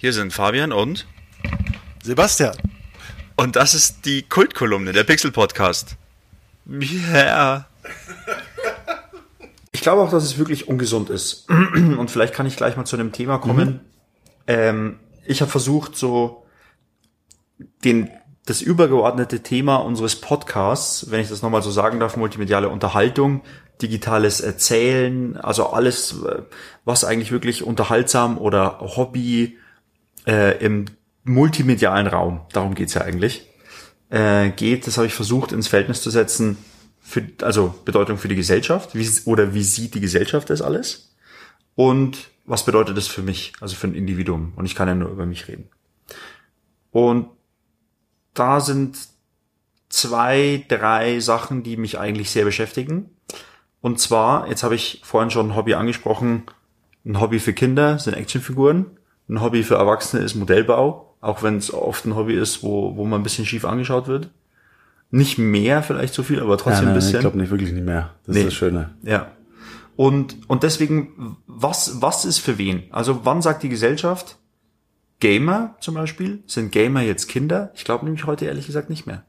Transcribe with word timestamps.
Hier 0.00 0.14
sind 0.14 0.32
Fabian 0.32 0.72
und 0.72 1.06
Sebastian. 2.02 2.56
Und 3.36 3.56
das 3.56 3.74
ist 3.74 4.06
die 4.06 4.22
Kultkolumne, 4.22 4.94
der 4.94 5.04
Pixel 5.04 5.30
Podcast. 5.30 5.96
Ja. 7.12 7.66
Ich 9.72 9.82
glaube 9.82 10.00
auch, 10.00 10.10
dass 10.10 10.24
es 10.24 10.38
wirklich 10.38 10.68
ungesund 10.68 11.10
ist. 11.10 11.46
Und 11.50 12.10
vielleicht 12.10 12.32
kann 12.32 12.46
ich 12.46 12.56
gleich 12.56 12.78
mal 12.78 12.86
zu 12.86 12.96
einem 12.96 13.12
Thema 13.12 13.36
kommen. 13.36 13.68
Mhm. 13.68 13.80
Ähm, 14.46 14.96
ich 15.26 15.42
habe 15.42 15.50
versucht, 15.50 15.94
so 15.96 16.46
den, 17.84 18.08
das 18.46 18.62
übergeordnete 18.62 19.42
Thema 19.42 19.76
unseres 19.76 20.16
Podcasts, 20.16 21.10
wenn 21.10 21.20
ich 21.20 21.28
das 21.28 21.42
nochmal 21.42 21.60
so 21.62 21.70
sagen 21.70 22.00
darf, 22.00 22.16
multimediale 22.16 22.70
Unterhaltung, 22.70 23.42
digitales 23.82 24.40
Erzählen, 24.40 25.36
also 25.36 25.66
alles, 25.66 26.24
was 26.86 27.04
eigentlich 27.04 27.32
wirklich 27.32 27.62
unterhaltsam 27.64 28.38
oder 28.38 28.80
Hobby 28.80 29.58
äh, 30.26 30.64
im 30.64 30.86
multimedialen 31.24 32.06
Raum, 32.06 32.40
darum 32.52 32.74
geht's 32.74 32.94
ja 32.94 33.02
eigentlich, 33.02 33.46
äh, 34.10 34.50
geht, 34.50 34.86
das 34.86 34.96
habe 34.96 35.06
ich 35.06 35.14
versucht 35.14 35.52
ins 35.52 35.68
Verhältnis 35.68 36.02
zu 36.02 36.10
setzen, 36.10 36.56
für, 37.00 37.26
also 37.42 37.74
Bedeutung 37.84 38.18
für 38.18 38.28
die 38.28 38.36
Gesellschaft, 38.36 38.94
wie, 38.94 39.08
oder 39.24 39.54
wie 39.54 39.62
sieht 39.62 39.94
die 39.94 40.00
Gesellschaft 40.00 40.50
das 40.50 40.62
alles? 40.62 41.14
Und 41.74 42.28
was 42.44 42.64
bedeutet 42.64 42.96
das 42.96 43.06
für 43.06 43.22
mich, 43.22 43.52
also 43.60 43.74
für 43.74 43.86
ein 43.86 43.94
Individuum? 43.94 44.52
Und 44.56 44.66
ich 44.66 44.74
kann 44.74 44.88
ja 44.88 44.94
nur 44.94 45.10
über 45.10 45.26
mich 45.26 45.48
reden. 45.48 45.68
Und 46.90 47.28
da 48.34 48.60
sind 48.60 48.96
zwei, 49.88 50.64
drei 50.68 51.20
Sachen, 51.20 51.62
die 51.62 51.76
mich 51.76 51.98
eigentlich 51.98 52.30
sehr 52.30 52.44
beschäftigen. 52.44 53.10
Und 53.80 53.98
zwar, 53.98 54.48
jetzt 54.48 54.62
habe 54.62 54.74
ich 54.74 55.00
vorhin 55.04 55.30
schon 55.30 55.50
ein 55.50 55.56
Hobby 55.56 55.74
angesprochen, 55.74 56.44
ein 57.04 57.20
Hobby 57.20 57.38
für 57.38 57.52
Kinder 57.52 57.98
sind 57.98 58.14
Actionfiguren, 58.14 58.86
ein 59.30 59.40
Hobby 59.40 59.62
für 59.62 59.76
Erwachsene 59.76 60.22
ist 60.22 60.34
Modellbau, 60.34 61.16
auch 61.20 61.42
wenn 61.42 61.56
es 61.56 61.72
oft 61.72 62.04
ein 62.04 62.16
Hobby 62.16 62.34
ist, 62.34 62.62
wo, 62.62 62.96
wo 62.96 63.04
man 63.04 63.20
ein 63.20 63.22
bisschen 63.22 63.46
schief 63.46 63.64
angeschaut 63.64 64.08
wird. 64.08 64.30
Nicht 65.10 65.38
mehr 65.38 65.82
vielleicht 65.82 66.14
so 66.14 66.22
viel, 66.22 66.40
aber 66.40 66.58
trotzdem 66.58 66.72
ja, 66.72 66.80
nein, 66.82 66.88
ein 66.90 66.94
bisschen. 66.94 67.14
Ich 67.16 67.20
glaube 67.20 67.38
nicht 67.38 67.50
wirklich 67.50 67.72
nicht 67.72 67.84
mehr. 67.84 68.14
Das 68.26 68.34
nee. 68.34 68.40
ist 68.40 68.46
das 68.48 68.54
Schöne. 68.54 68.90
Ja. 69.02 69.32
Und, 69.96 70.36
und 70.48 70.62
deswegen, 70.62 71.36
was, 71.46 72.00
was 72.00 72.24
ist 72.24 72.38
für 72.38 72.58
wen? 72.58 72.84
Also 72.90 73.24
wann 73.24 73.42
sagt 73.42 73.62
die 73.62 73.68
Gesellschaft, 73.68 74.38
Gamer 75.18 75.76
zum 75.80 75.94
Beispiel, 75.94 76.42
sind 76.46 76.72
Gamer 76.72 77.02
jetzt 77.02 77.28
Kinder? 77.28 77.70
Ich 77.74 77.84
glaube 77.84 78.04
nämlich 78.04 78.24
heute 78.26 78.46
ehrlich 78.46 78.66
gesagt 78.66 78.88
nicht 78.88 79.06
mehr. 79.06 79.24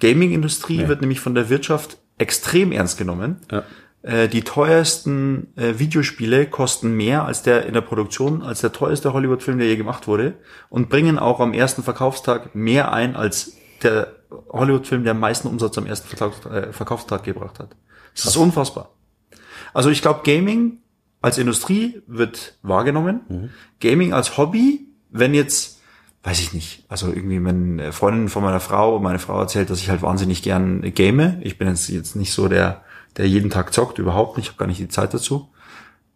Gaming-Industrie 0.00 0.78
nee. 0.78 0.88
wird 0.88 1.00
nämlich 1.00 1.20
von 1.20 1.34
der 1.34 1.48
Wirtschaft 1.48 1.98
extrem 2.18 2.72
ernst 2.72 2.98
genommen. 2.98 3.36
Ja. 3.50 3.62
Äh, 4.06 4.28
die 4.28 4.42
teuersten 4.42 5.52
äh, 5.56 5.80
Videospiele 5.80 6.46
kosten 6.46 6.92
mehr 6.92 7.24
als 7.24 7.42
der 7.42 7.66
in 7.66 7.74
der 7.74 7.80
Produktion, 7.80 8.40
als 8.40 8.60
der 8.60 8.70
teuerste 8.70 9.12
Hollywood-Film, 9.12 9.58
der 9.58 9.66
je 9.66 9.74
gemacht 9.74 10.06
wurde 10.06 10.34
und 10.68 10.88
bringen 10.88 11.18
auch 11.18 11.40
am 11.40 11.52
ersten 11.52 11.82
Verkaufstag 11.82 12.54
mehr 12.54 12.92
ein 12.92 13.16
als 13.16 13.56
der 13.82 14.14
Hollywood-Film, 14.50 15.02
der 15.02 15.10
am 15.10 15.18
meisten 15.18 15.48
Umsatz 15.48 15.76
am 15.76 15.86
ersten 15.86 16.16
äh, 16.48 16.72
Verkaufstag 16.72 17.24
gebracht 17.24 17.58
hat. 17.58 17.74
Das 18.14 18.26
ist 18.26 18.36
unfassbar. 18.36 18.90
Also 19.74 19.90
ich 19.90 20.02
glaube, 20.02 20.20
Gaming 20.22 20.78
als 21.20 21.36
Industrie 21.36 22.00
wird 22.06 22.58
wahrgenommen. 22.62 23.22
Mhm. 23.28 23.50
Gaming 23.80 24.12
als 24.12 24.38
Hobby, 24.38 24.86
wenn 25.10 25.34
jetzt, 25.34 25.80
weiß 26.22 26.38
ich 26.38 26.52
nicht, 26.52 26.84
also 26.88 27.08
irgendwie, 27.08 27.44
wenn 27.44 27.92
Freundin 27.92 28.28
von 28.28 28.44
meiner 28.44 28.60
Frau, 28.60 29.00
meine 29.00 29.18
Frau 29.18 29.40
erzählt, 29.40 29.68
dass 29.68 29.80
ich 29.80 29.90
halt 29.90 30.02
wahnsinnig 30.02 30.44
gern 30.44 30.82
game. 30.94 31.38
Ich 31.40 31.58
bin 31.58 31.66
jetzt, 31.66 31.88
jetzt 31.88 32.14
nicht 32.14 32.32
so 32.32 32.46
der 32.46 32.84
der 33.16 33.28
jeden 33.28 33.50
Tag 33.50 33.72
zockt, 33.72 33.98
überhaupt 33.98 34.36
nicht, 34.36 34.46
ich 34.46 34.50
habe 34.52 34.58
gar 34.58 34.66
nicht 34.66 34.80
die 34.80 34.88
Zeit 34.88 35.14
dazu. 35.14 35.50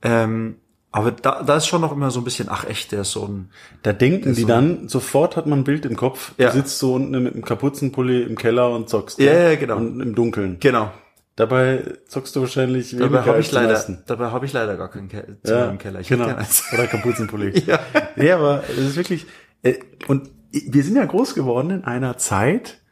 Ähm, 0.03 0.57
aber 0.93 1.13
da, 1.13 1.43
da 1.43 1.57
ist 1.57 1.67
schon 1.67 1.81
noch 1.81 1.93
immer 1.93 2.11
so 2.11 2.21
ein 2.21 2.25
bisschen, 2.25 2.49
ach 2.51 2.65
echt, 2.65 2.91
der 2.91 3.03
ist 3.03 3.13
so 3.13 3.25
ein. 3.25 3.51
Da 3.83 3.93
denken 3.93 4.35
die 4.35 4.43
so 4.43 4.49
dann, 4.49 4.89
sofort 4.89 5.37
hat 5.37 5.47
man 5.47 5.61
ein 5.61 5.65
Bild 5.65 5.87
im 5.87 5.97
Kopf, 5.97 6.33
ja. 6.37 6.49
du 6.49 6.57
sitzt 6.57 6.79
so 6.79 6.95
unten 6.95 7.23
mit 7.23 7.35
einem 7.35 7.45
Kapuzenpulli 7.45 8.23
im 8.23 8.37
Keller 8.37 8.71
und 8.71 8.89
zockst. 8.89 9.21
Ja, 9.21 9.51
ja, 9.51 9.55
genau. 9.55 9.77
Und 9.77 10.01
im 10.01 10.15
Dunkeln. 10.15 10.57
Genau. 10.59 10.91
Dabei 11.37 11.85
zockst 12.07 12.35
du 12.37 12.41
wahrscheinlich 12.41 12.95
dabei 12.99 13.23
habe 13.23 13.41
ich 13.41 13.51
leider 13.51 13.83
dabei 14.07 14.31
habe 14.31 14.45
ich 14.45 14.53
leider 14.53 14.77
gar 14.77 14.91
keinen 14.91 15.09
Ke 15.09 15.39
ja, 15.47 15.71
im 15.71 15.79
Keller 15.79 16.01
ich 16.01 16.09
genau. 16.09 16.27
oder 16.27 16.87
Kapuzenpulli 16.87 17.63
ja. 17.67 17.79
ja 18.17 18.37
aber 18.37 18.65
es 18.69 18.77
ist 18.77 18.97
wirklich 18.97 19.25
äh, 19.63 19.79
und 20.07 20.29
wir 20.51 20.85
sind 20.85 20.97
ja 20.97 21.05
groß 21.07 21.35
geworden 21.35 21.71
in 21.71 21.85
einer 21.85 22.19
Zeit 22.19 22.83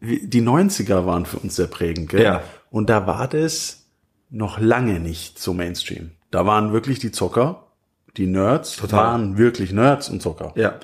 die 0.00 0.42
90er 0.42 1.06
waren 1.06 1.26
für 1.26 1.38
uns 1.38 1.56
sehr 1.56 1.66
prägend 1.66 2.10
gell? 2.10 2.22
ja 2.22 2.42
und 2.70 2.90
da 2.90 3.06
war 3.06 3.28
das 3.28 3.86
noch 4.30 4.60
lange 4.60 5.00
nicht 5.00 5.38
so 5.38 5.54
Mainstream. 5.54 6.10
Da 6.30 6.46
waren 6.46 6.72
wirklich 6.72 6.98
die 6.98 7.10
Zocker, 7.10 7.68
die 8.16 8.26
Nerds, 8.26 8.76
Total. 8.76 8.98
waren 8.98 9.38
wirklich 9.38 9.72
Nerds 9.72 10.10
und 10.10 10.20
Zocker. 10.20 10.52
Ja. 10.56 10.74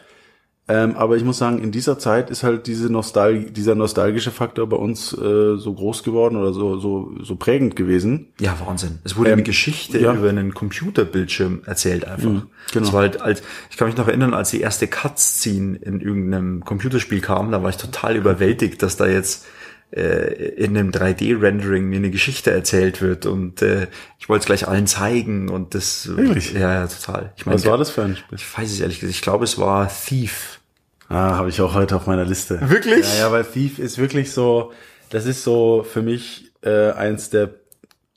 Ähm, 0.67 0.97
aber 0.97 1.17
ich 1.19 1.25
muss 1.25 1.37
sagen, 1.37 1.59
in 1.59 1.73
dieser 1.73 1.99
Zeit 1.99 2.31
ist 2.31 2.43
halt 2.43 2.67
diese 2.67 2.91
Nostal 2.91 3.50
dieser 3.50 3.75
nostalgische 3.75 4.31
Faktor 4.31 4.67
bei 4.67 4.78
uns 4.78 5.12
äh, 5.12 5.56
so 5.56 5.75
groß 5.75 6.03
geworden 6.05 6.37
oder 6.37 6.55
so, 6.55 6.78
so, 6.78 7.12
so 7.21 7.37
prägend 7.37 7.77
gewesen. 7.77 8.33
Ja, 8.41 8.56
Wahnsinn. 8.65 8.99
Es 9.05 9.15
wurde 9.17 9.28
ähm, 9.28 9.34
eine 9.34 9.43
Geschichte 9.43 9.99
ja. 9.99 10.15
über 10.15 10.31
einen 10.31 10.55
Computerbildschirm 10.55 11.65
erzählt 11.67 12.06
einfach. 12.06 12.31
Mhm, 12.31 12.43
genau. 12.73 12.84
Das 12.84 12.94
war 12.94 13.03
halt 13.03 13.21
als, 13.21 13.43
ich 13.71 13.77
kann 13.77 13.89
mich 13.89 13.97
noch 13.99 14.09
erinnern, 14.09 14.33
als 14.33 14.53
die 14.53 14.62
erste 14.62 14.89
Cutscene 14.89 15.77
in 15.77 16.00
irgendeinem 16.00 16.65
Computerspiel 16.65 17.21
kam, 17.21 17.53
da 17.53 17.62
war 17.62 17.69
ich 17.69 17.77
total 17.77 18.17
überwältigt, 18.17 18.83
dass 18.83 18.97
da 18.97 19.06
jetzt 19.06 19.44
in 19.91 20.77
einem 20.77 20.91
3D-Rendering 20.91 21.84
mir 21.84 21.97
eine 21.97 22.11
Geschichte 22.11 22.50
erzählt 22.50 23.00
wird 23.00 23.27
und 23.27 23.62
äh, 23.62 23.87
ich 24.19 24.28
wollte 24.28 24.41
es 24.41 24.47
gleich 24.47 24.67
allen 24.67 24.87
zeigen 24.87 25.49
und 25.49 25.75
das 25.75 26.09
Wirklich? 26.17 26.53
ja, 26.53 26.72
ja 26.72 26.87
total. 26.87 27.33
Ich 27.37 27.47
mein, 27.47 27.55
Was 27.55 27.67
war 27.67 27.78
das 27.78 27.91
für 27.91 28.03
ein 28.03 28.17
Spiel? 28.17 28.39
Ich 28.39 28.59
weiß 28.59 28.73
es 28.73 28.81
ehrlich 28.81 29.00
gesagt. 29.00 29.15
Ich 29.17 29.23
glaube, 29.23 29.44
es 29.44 29.59
war 29.59 29.89
Thief. 29.89 30.61
Ah, 31.09 31.37
habe 31.37 31.49
ich 31.49 31.61
auch 31.61 31.75
heute 31.75 31.94
auf 31.97 32.06
meiner 32.06 32.25
Liste. 32.25 32.59
Wirklich? 32.69 33.06
Ja, 33.15 33.27
ja, 33.27 33.33
weil 33.33 33.44
Thief 33.44 33.78
ist 33.78 33.99
wirklich 33.99 34.33
so, 34.33 34.73
das 35.11 35.27
ist 35.27 35.44
so 35.44 35.87
für 35.89 36.03
mich 36.03 36.50
äh, 36.62 36.91
eins 36.93 37.31
der 37.31 37.50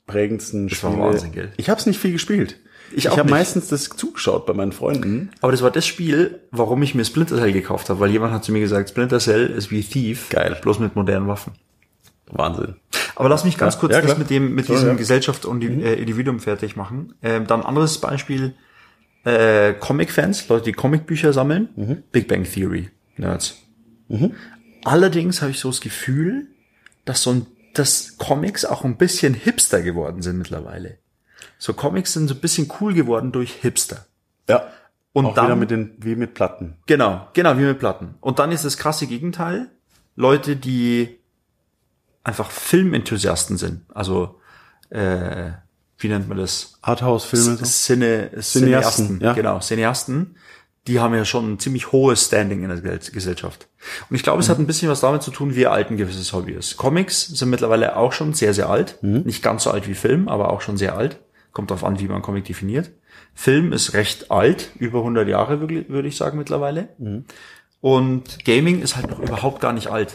prägendsten 0.06 0.68
das 0.68 0.78
Spiele. 0.78 0.98
War 0.98 1.12
Wahnsinn, 1.12 1.32
gell? 1.32 1.52
Ich 1.56 1.70
habe 1.70 1.78
es 1.78 1.86
nicht 1.86 2.00
viel 2.00 2.12
gespielt. 2.12 2.56
Ich, 2.92 3.04
ich 3.04 3.18
habe 3.18 3.28
meistens 3.28 3.68
das 3.68 3.84
zugeschaut 3.84 4.46
bei 4.46 4.54
meinen 4.54 4.72
Freunden. 4.72 5.30
Aber 5.40 5.52
das 5.52 5.62
war 5.62 5.70
das 5.70 5.86
Spiel, 5.86 6.40
warum 6.50 6.82
ich 6.82 6.94
mir 6.94 7.04
Splinter 7.04 7.36
Cell 7.36 7.52
gekauft 7.52 7.88
habe, 7.90 8.00
weil 8.00 8.10
jemand 8.10 8.32
hat 8.32 8.44
zu 8.44 8.52
mir 8.52 8.60
gesagt, 8.60 8.90
Splinter 8.90 9.18
Cell 9.18 9.46
ist 9.46 9.70
wie 9.70 9.82
Thief, 9.82 10.28
geil, 10.30 10.58
bloß 10.62 10.78
mit 10.78 10.96
modernen 10.96 11.28
Waffen. 11.28 11.52
Wahnsinn. 12.30 12.76
Aber 13.14 13.28
lass 13.28 13.44
mich 13.44 13.58
ganz 13.58 13.74
ja, 13.74 13.80
kurz 13.80 13.92
ja, 13.92 14.00
das 14.00 14.18
mit 14.18 14.30
dem 14.30 14.54
mit 14.54 14.68
diesem 14.68 14.88
ja. 14.88 14.94
Gesellschaft 14.94 15.44
und 15.44 15.62
mhm. 15.62 15.80
äh, 15.80 15.94
Individuum 15.94 16.40
fertig 16.40 16.76
machen. 16.76 17.14
Ähm, 17.22 17.46
dann 17.46 17.62
anderes 17.62 17.98
Beispiel: 17.98 18.54
äh, 19.24 19.72
Comic-Fans, 19.74 20.48
Leute, 20.48 20.66
die 20.66 20.72
Comicbücher 20.72 21.32
sammeln. 21.32 21.68
Mhm. 21.76 22.02
Big 22.12 22.28
Bang 22.28 22.44
Theory 22.44 22.90
Nerds. 23.16 23.56
Mhm. 24.08 24.34
Allerdings 24.84 25.42
habe 25.42 25.50
ich 25.50 25.58
so 25.58 25.68
das 25.70 25.80
Gefühl, 25.80 26.48
dass 27.04 27.22
so 27.22 27.30
ein, 27.30 27.46
dass 27.74 28.16
Comics 28.18 28.64
auch 28.64 28.84
ein 28.84 28.96
bisschen 28.96 29.34
hipster 29.34 29.82
geworden 29.82 30.22
sind 30.22 30.38
mittlerweile. 30.38 30.98
So 31.58 31.72
Comics 31.72 32.12
sind 32.12 32.28
so 32.28 32.34
ein 32.34 32.40
bisschen 32.40 32.70
cool 32.80 32.94
geworden 32.94 33.32
durch 33.32 33.52
Hipster. 33.52 34.06
Ja. 34.48 34.68
Und 35.12 35.26
auch 35.26 35.34
dann 35.34 35.46
wieder 35.46 35.56
mit 35.56 35.70
den 35.70 35.94
wie 35.98 36.16
mit 36.16 36.34
Platten. 36.34 36.76
Genau, 36.86 37.28
genau 37.32 37.56
wie 37.58 37.62
mit 37.62 37.78
Platten. 37.78 38.14
Und 38.20 38.38
dann 38.38 38.52
ist 38.52 38.64
das 38.64 38.76
krasse 38.76 39.06
Gegenteil: 39.06 39.70
Leute, 40.16 40.56
die 40.56 41.18
einfach 42.22 42.50
Filmenthusiasten 42.50 43.56
sind. 43.56 43.82
Also 43.92 44.40
äh, 44.90 45.50
wie 45.98 46.08
nennt 46.08 46.28
man 46.28 46.38
das? 46.38 46.78
Arthouse-Filme. 46.82 47.56
So? 47.56 47.64
Cine, 47.64 48.30
Cineasten, 48.40 49.20
ja. 49.20 49.32
genau, 49.32 49.58
Cineasten. 49.60 50.36
Die 50.86 51.00
haben 51.00 51.14
ja 51.14 51.24
schon 51.24 51.52
ein 51.52 51.58
ziemlich 51.58 51.92
hohes 51.92 52.26
Standing 52.26 52.62
in 52.62 52.70
der 52.70 52.98
Gesellschaft. 52.98 53.68
Und 54.08 54.16
ich 54.16 54.22
glaube, 54.22 54.40
es 54.40 54.48
mhm. 54.48 54.52
hat 54.52 54.58
ein 54.60 54.66
bisschen 54.66 54.88
was 54.88 55.00
damit 55.00 55.22
zu 55.22 55.30
tun, 55.30 55.54
wie 55.54 55.66
alt 55.66 55.90
ein 55.90 55.98
gewisses 55.98 56.32
Hobby 56.32 56.52
ist. 56.52 56.76
Comics 56.76 57.26
sind 57.26 57.50
mittlerweile 57.50 57.96
auch 57.96 58.12
schon 58.12 58.32
sehr, 58.32 58.54
sehr 58.54 58.70
alt. 58.70 59.02
Mhm. 59.02 59.22
Nicht 59.22 59.42
ganz 59.42 59.64
so 59.64 59.70
alt 59.70 59.86
wie 59.86 59.94
Film, 59.94 60.28
aber 60.28 60.50
auch 60.50 60.62
schon 60.62 60.78
sehr 60.78 60.96
alt. 60.96 61.18
Kommt 61.52 61.70
darauf 61.70 61.84
an, 61.84 61.98
wie 61.98 62.08
man 62.08 62.22
Comic 62.22 62.44
definiert. 62.44 62.90
Film 63.34 63.72
ist 63.72 63.94
recht 63.94 64.30
alt, 64.30 64.70
über 64.78 64.98
100 64.98 65.28
Jahre 65.28 65.60
würde 65.60 66.08
ich 66.08 66.16
sagen 66.16 66.38
mittlerweile. 66.38 66.88
Mhm. 66.98 67.24
Und 67.80 68.44
Gaming 68.44 68.82
ist 68.82 68.96
halt 68.96 69.08
noch 69.08 69.20
überhaupt 69.20 69.60
gar 69.60 69.72
nicht 69.72 69.88
alt. 69.88 70.14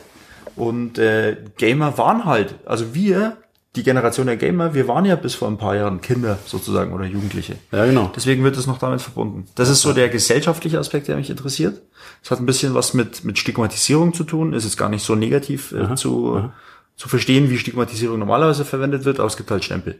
Und 0.55 0.99
äh, 0.99 1.37
Gamer 1.57 1.97
waren 1.97 2.25
halt, 2.25 2.55
also 2.65 2.93
wir, 2.93 3.37
die 3.75 3.83
Generation 3.83 4.27
der 4.27 4.37
Gamer, 4.37 4.73
wir 4.73 4.87
waren 4.87 5.05
ja 5.05 5.15
bis 5.15 5.33
vor 5.33 5.47
ein 5.47 5.57
paar 5.57 5.75
Jahren 5.75 6.01
Kinder 6.01 6.37
sozusagen 6.45 6.93
oder 6.93 7.05
Jugendliche. 7.05 7.55
Ja, 7.71 7.85
genau. 7.85 8.11
Deswegen 8.15 8.43
wird 8.43 8.55
es 8.57 8.67
noch 8.67 8.77
damit 8.77 9.01
verbunden. 9.01 9.45
Das 9.55 9.69
ist 9.69 9.81
so 9.81 9.93
der 9.93 10.09
gesellschaftliche 10.09 10.77
Aspekt, 10.77 11.07
der 11.07 11.15
mich 11.15 11.29
interessiert. 11.29 11.81
Es 12.23 12.29
hat 12.29 12.39
ein 12.39 12.45
bisschen 12.45 12.75
was 12.75 12.93
mit, 12.93 13.23
mit 13.23 13.39
Stigmatisierung 13.39 14.13
zu 14.13 14.25
tun. 14.25 14.53
Es 14.53 14.63
ist 14.65 14.77
gar 14.77 14.89
nicht 14.89 15.03
so 15.03 15.15
negativ 15.15 15.71
äh, 15.71 15.79
aha, 15.79 15.95
zu, 15.95 16.35
aha. 16.35 16.53
zu 16.97 17.09
verstehen, 17.09 17.49
wie 17.49 17.57
Stigmatisierung 17.57 18.19
normalerweise 18.19 18.63
verwendet 18.63 19.05
wird, 19.05 19.19
aber 19.19 19.27
es 19.27 19.37
gibt 19.37 19.49
halt 19.49 19.63
Stempel. 19.63 19.99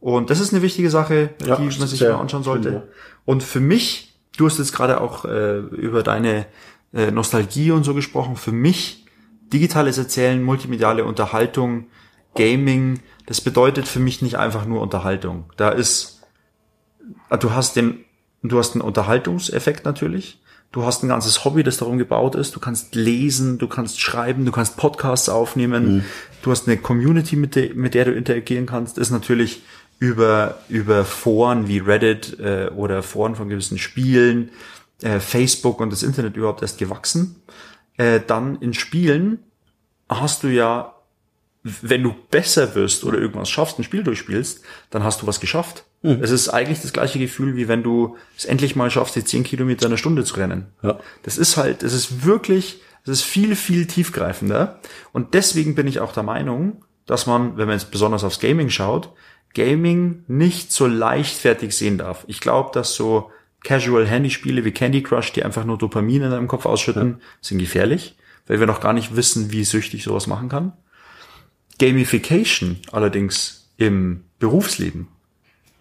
Und 0.00 0.30
das 0.30 0.40
ist 0.40 0.52
eine 0.52 0.62
wichtige 0.62 0.90
Sache, 0.90 1.30
ja, 1.44 1.56
die 1.56 1.62
man 1.62 1.88
sich 1.88 2.00
mal 2.00 2.12
anschauen 2.14 2.42
sollte. 2.42 2.68
Schön, 2.68 2.74
ja. 2.74 2.82
Und 3.24 3.42
für 3.42 3.60
mich, 3.60 4.14
du 4.36 4.46
hast 4.46 4.58
jetzt 4.58 4.72
gerade 4.72 5.00
auch 5.00 5.24
äh, 5.24 5.58
über 5.58 6.02
deine 6.02 6.46
äh, 6.92 7.10
Nostalgie 7.10 7.72
und 7.72 7.84
so 7.84 7.94
gesprochen, 7.94 8.36
für 8.36 8.52
mich 8.52 9.06
digitales 9.52 9.98
Erzählen, 9.98 10.42
multimediale 10.42 11.04
Unterhaltung, 11.04 11.86
Gaming, 12.34 13.00
das 13.26 13.40
bedeutet 13.40 13.88
für 13.88 13.98
mich 13.98 14.22
nicht 14.22 14.36
einfach 14.36 14.66
nur 14.66 14.80
Unterhaltung. 14.80 15.50
Da 15.56 15.70
ist, 15.70 16.22
du 17.40 17.52
hast 17.52 17.74
den, 17.74 18.04
du 18.42 18.58
hast 18.58 18.74
einen 18.74 18.82
Unterhaltungseffekt 18.82 19.84
natürlich, 19.84 20.40
Du 20.70 20.84
hast 20.84 21.02
ein 21.02 21.08
ganzes 21.08 21.46
Hobby, 21.46 21.62
das 21.62 21.78
darum 21.78 21.96
gebaut 21.96 22.34
ist. 22.34 22.54
Du 22.54 22.60
kannst 22.60 22.94
lesen, 22.94 23.56
du 23.56 23.68
kannst 23.68 24.00
schreiben, 24.00 24.44
du 24.44 24.52
kannst 24.52 24.76
Podcasts 24.76 25.30
aufnehmen. 25.30 25.96
Mhm. 25.96 26.04
Du 26.42 26.50
hast 26.50 26.68
eine 26.68 26.76
Community, 26.76 27.36
mit 27.36 27.54
der, 27.56 27.74
mit 27.74 27.94
der 27.94 28.04
du 28.04 28.12
interagieren 28.12 28.66
kannst. 28.66 28.98
Ist 28.98 29.10
natürlich 29.10 29.62
über, 29.98 30.58
über 30.68 31.04
Foren 31.04 31.68
wie 31.68 31.78
Reddit 31.78 32.38
äh, 32.38 32.70
oder 32.74 33.02
Foren 33.02 33.34
von 33.34 33.48
gewissen 33.48 33.78
Spielen, 33.78 34.50
äh, 35.02 35.20
Facebook 35.20 35.80
und 35.80 35.90
das 35.90 36.02
Internet 36.02 36.36
überhaupt 36.36 36.62
erst 36.62 36.78
gewachsen. 36.78 37.42
Äh, 37.96 38.20
dann 38.26 38.56
in 38.56 38.74
Spielen 38.74 39.40
hast 40.08 40.42
du 40.42 40.48
ja, 40.48 40.94
wenn 41.62 42.02
du 42.02 42.14
besser 42.30 42.74
wirst 42.74 43.04
oder 43.04 43.18
irgendwas 43.18 43.50
schaffst, 43.50 43.78
ein 43.78 43.84
Spiel 43.84 44.04
durchspielst, 44.04 44.62
dann 44.90 45.02
hast 45.02 45.22
du 45.22 45.26
was 45.26 45.40
geschafft. 45.40 45.84
Mhm. 46.02 46.22
Es 46.22 46.30
ist 46.30 46.48
eigentlich 46.48 46.80
das 46.80 46.92
gleiche 46.92 47.18
Gefühl, 47.18 47.56
wie 47.56 47.66
wenn 47.66 47.82
du 47.82 48.16
es 48.36 48.44
endlich 48.44 48.76
mal 48.76 48.90
schaffst, 48.90 49.16
die 49.16 49.24
zehn 49.24 49.42
Kilometer 49.42 49.86
in 49.86 49.92
einer 49.92 49.98
Stunde 49.98 50.24
zu 50.24 50.36
rennen. 50.36 50.66
Ja. 50.82 51.00
Das 51.24 51.38
ist 51.38 51.56
halt, 51.56 51.82
das 51.82 51.92
ist 51.92 52.24
wirklich, 52.24 52.80
das 53.04 53.18
ist 53.18 53.24
viel, 53.24 53.56
viel 53.56 53.86
tiefgreifender. 53.86 54.78
Und 55.12 55.34
deswegen 55.34 55.74
bin 55.74 55.88
ich 55.88 55.98
auch 55.98 56.12
der 56.12 56.22
Meinung, 56.22 56.84
dass 57.08 57.26
man, 57.26 57.56
wenn 57.56 57.66
man 57.66 57.78
jetzt 57.78 57.90
besonders 57.90 58.22
aufs 58.22 58.38
Gaming 58.38 58.68
schaut, 58.68 59.10
Gaming 59.54 60.24
nicht 60.28 60.70
so 60.70 60.86
leichtfertig 60.86 61.74
sehen 61.74 61.98
darf. 61.98 62.24
Ich 62.28 62.40
glaube, 62.40 62.70
dass 62.72 62.94
so 62.94 63.30
Casual-Handyspiele 63.64 64.64
wie 64.64 64.72
Candy 64.72 65.02
Crush, 65.02 65.32
die 65.32 65.42
einfach 65.42 65.64
nur 65.64 65.78
Dopamin 65.78 66.22
in 66.22 66.30
deinem 66.30 66.48
Kopf 66.48 66.66
ausschütten, 66.66 67.16
ja. 67.18 67.26
sind 67.40 67.58
gefährlich, 67.58 68.16
weil 68.46 68.60
wir 68.60 68.66
noch 68.66 68.80
gar 68.80 68.92
nicht 68.92 69.16
wissen, 69.16 69.50
wie 69.50 69.64
süchtig 69.64 70.04
sowas 70.04 70.26
machen 70.26 70.50
kann. 70.50 70.74
Gamification 71.78 72.76
allerdings 72.92 73.70
im 73.78 74.24
Berufsleben, 74.38 75.08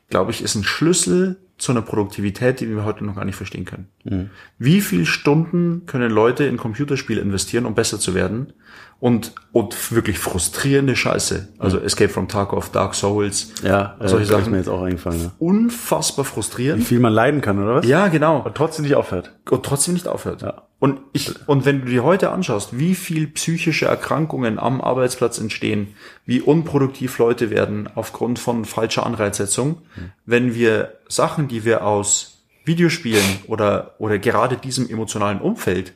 glaube 0.09 0.31
ich, 0.31 0.41
ist 0.41 0.55
ein 0.55 0.63
Schlüssel 0.63 1.37
zu 1.57 1.73
einer 1.73 1.81
Produktivität, 1.81 2.61
die 2.61 2.69
wir 2.69 2.85
heute 2.85 3.03
noch 3.03 3.15
gar 3.15 3.25
nicht 3.25 3.35
verstehen 3.35 3.65
können. 3.65 3.89
Mhm. 4.05 4.29
Wie 4.59 4.79
viele 4.79 5.05
Stunden 5.05 5.85
können 5.87 6.11
Leute 6.11 6.45
in 6.45 6.55
Computerspiele 6.55 7.19
investieren, 7.19 7.65
um 7.65 7.75
besser 7.75 7.99
zu 7.99 8.15
werden? 8.15 8.53
Und, 8.99 9.35
und 9.51 9.91
wirklich 9.91 10.17
frustrierende 10.17 10.95
Scheiße. 10.95 11.49
Also. 11.59 11.77
Escape 11.79 12.09
from 12.09 12.27
Tarkov, 12.27 12.71
Dark 12.71 12.95
Souls. 12.95 13.53
Ja, 13.63 13.95
solche 13.99 14.23
äh, 14.23 14.25
Sachen. 14.25 14.51
mir 14.51 14.57
jetzt 14.57 14.69
auch 14.69 14.81
eingefallen. 14.81 15.21
Ja. 15.21 15.31
Unfassbar 15.37 16.25
frustrierend. 16.25 16.81
Wie 16.81 16.85
viel 16.85 16.99
man 16.99 17.13
leiden 17.13 17.41
kann, 17.41 17.61
oder 17.61 17.75
was? 17.75 17.85
Ja, 17.85 18.07
genau. 18.07 18.41
Und 18.41 18.55
trotzdem 18.55 18.83
nicht 18.83 18.95
aufhört. 18.95 19.33
Und 19.49 19.63
trotzdem 19.63 19.93
nicht 19.93 20.07
aufhört. 20.07 20.41
Ja. 20.41 20.63
Und 20.79 20.99
ich, 21.13 21.47
und 21.47 21.65
wenn 21.65 21.81
du 21.81 21.87
dir 21.87 22.03
heute 22.03 22.31
anschaust, 22.31 22.77
wie 22.77 22.93
viel 22.93 23.27
psychische 23.27 23.85
Erkrankungen 23.85 24.59
am 24.59 24.79
Arbeitsplatz 24.81 25.39
entstehen, 25.39 25.95
wie 26.25 26.41
unproduktiv 26.41 27.17
Leute 27.17 27.49
werden 27.49 27.89
aufgrund 27.93 28.37
von 28.37 28.65
falscher 28.65 29.05
Anreizsetzung, 29.05 29.81
mhm. 29.95 30.11
wenn 30.25 30.53
wir 30.53 30.93
Sachen, 31.07 31.47
die 31.47 31.65
wir 31.65 31.85
aus 31.85 32.43
Videospielen 32.65 33.23
oder, 33.47 33.95
oder 33.97 34.19
gerade 34.19 34.57
diesem 34.57 34.87
emotionalen 34.89 35.39
Umfeld 35.39 35.93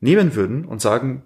nehmen 0.00 0.36
würden 0.36 0.66
und 0.66 0.80
sagen, 0.80 1.22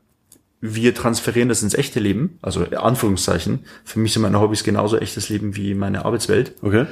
wir 0.74 0.94
transferieren 0.94 1.48
das 1.48 1.62
ins 1.62 1.74
echte 1.74 2.00
Leben, 2.00 2.38
also 2.42 2.64
Anführungszeichen. 2.64 3.60
Für 3.84 3.98
mich 3.98 4.12
sind 4.12 4.22
meine 4.22 4.40
Hobbys 4.40 4.64
genauso 4.64 4.98
echtes 4.98 5.28
Leben 5.28 5.56
wie 5.56 5.74
meine 5.74 6.04
Arbeitswelt. 6.04 6.54
Okay. 6.62 6.86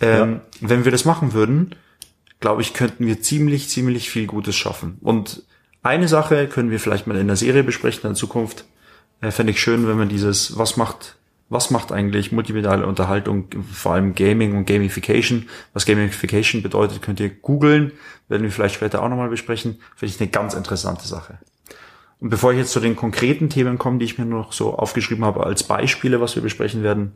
Ähm, 0.00 0.32
ja. 0.32 0.40
Wenn 0.60 0.84
wir 0.84 0.92
das 0.92 1.04
machen 1.04 1.32
würden, 1.32 1.74
glaube 2.40 2.62
ich, 2.62 2.74
könnten 2.74 3.06
wir 3.06 3.22
ziemlich, 3.22 3.68
ziemlich 3.68 4.10
viel 4.10 4.26
Gutes 4.26 4.56
schaffen. 4.56 4.98
Und 5.00 5.42
eine 5.82 6.08
Sache 6.08 6.48
können 6.48 6.70
wir 6.70 6.80
vielleicht 6.80 7.06
mal 7.06 7.16
in 7.16 7.26
der 7.26 7.36
Serie 7.36 7.62
besprechen 7.62 8.08
in 8.08 8.16
Zukunft. 8.16 8.64
Äh, 9.20 9.30
Fände 9.30 9.52
ich 9.52 9.60
schön, 9.60 9.86
wenn 9.86 9.96
man 9.96 10.08
dieses, 10.08 10.58
was 10.58 10.76
macht, 10.76 11.16
was 11.48 11.70
macht 11.70 11.92
eigentlich 11.92 12.32
multimediale 12.32 12.86
Unterhaltung, 12.86 13.48
vor 13.72 13.92
allem 13.92 14.14
Gaming 14.14 14.56
und 14.56 14.66
Gamification. 14.66 15.48
Was 15.72 15.86
Gamification 15.86 16.62
bedeutet, 16.62 17.02
könnt 17.02 17.20
ihr 17.20 17.28
googeln, 17.28 17.92
werden 18.28 18.42
wir 18.42 18.50
vielleicht 18.50 18.74
später 18.74 19.02
auch 19.02 19.08
nochmal 19.08 19.28
besprechen. 19.28 19.78
Finde 19.94 20.14
ich 20.14 20.20
eine 20.20 20.30
ganz 20.30 20.54
interessante 20.54 21.06
Sache. 21.06 21.38
Und 22.20 22.30
bevor 22.30 22.52
ich 22.52 22.58
jetzt 22.58 22.72
zu 22.72 22.80
den 22.80 22.96
konkreten 22.96 23.48
Themen 23.48 23.78
komme, 23.78 23.98
die 23.98 24.04
ich 24.04 24.18
mir 24.18 24.24
noch 24.24 24.52
so 24.52 24.74
aufgeschrieben 24.74 25.24
habe 25.24 25.44
als 25.44 25.62
Beispiele, 25.62 26.20
was 26.20 26.34
wir 26.34 26.42
besprechen 26.42 26.82
werden, 26.82 27.12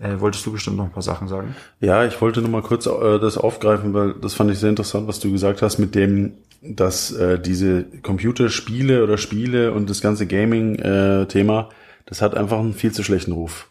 äh, 0.00 0.18
wolltest 0.18 0.44
du 0.46 0.52
bestimmt 0.52 0.76
noch 0.76 0.84
ein 0.84 0.92
paar 0.92 1.02
Sachen 1.02 1.28
sagen? 1.28 1.54
Ja, 1.80 2.04
ich 2.04 2.20
wollte 2.20 2.40
nur 2.40 2.50
mal 2.50 2.62
kurz 2.62 2.86
äh, 2.86 3.18
das 3.18 3.38
aufgreifen, 3.38 3.94
weil 3.94 4.14
das 4.14 4.34
fand 4.34 4.50
ich 4.50 4.58
sehr 4.58 4.70
interessant, 4.70 5.06
was 5.06 5.20
du 5.20 5.30
gesagt 5.30 5.62
hast 5.62 5.78
mit 5.78 5.94
dem, 5.94 6.32
dass 6.60 7.12
äh, 7.12 7.38
diese 7.38 7.84
Computerspiele 8.02 9.02
oder 9.04 9.18
Spiele 9.18 9.72
und 9.72 9.90
das 9.90 10.00
ganze 10.00 10.26
Gaming-Thema, 10.26 11.60
äh, 11.60 11.74
das 12.06 12.22
hat 12.22 12.36
einfach 12.36 12.58
einen 12.58 12.74
viel 12.74 12.92
zu 12.92 13.04
schlechten 13.04 13.32
Ruf. 13.32 13.68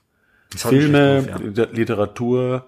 Filme, 0.56 1.26
Ruf, 1.28 1.58
ja. 1.58 1.66
Literatur, 1.72 2.68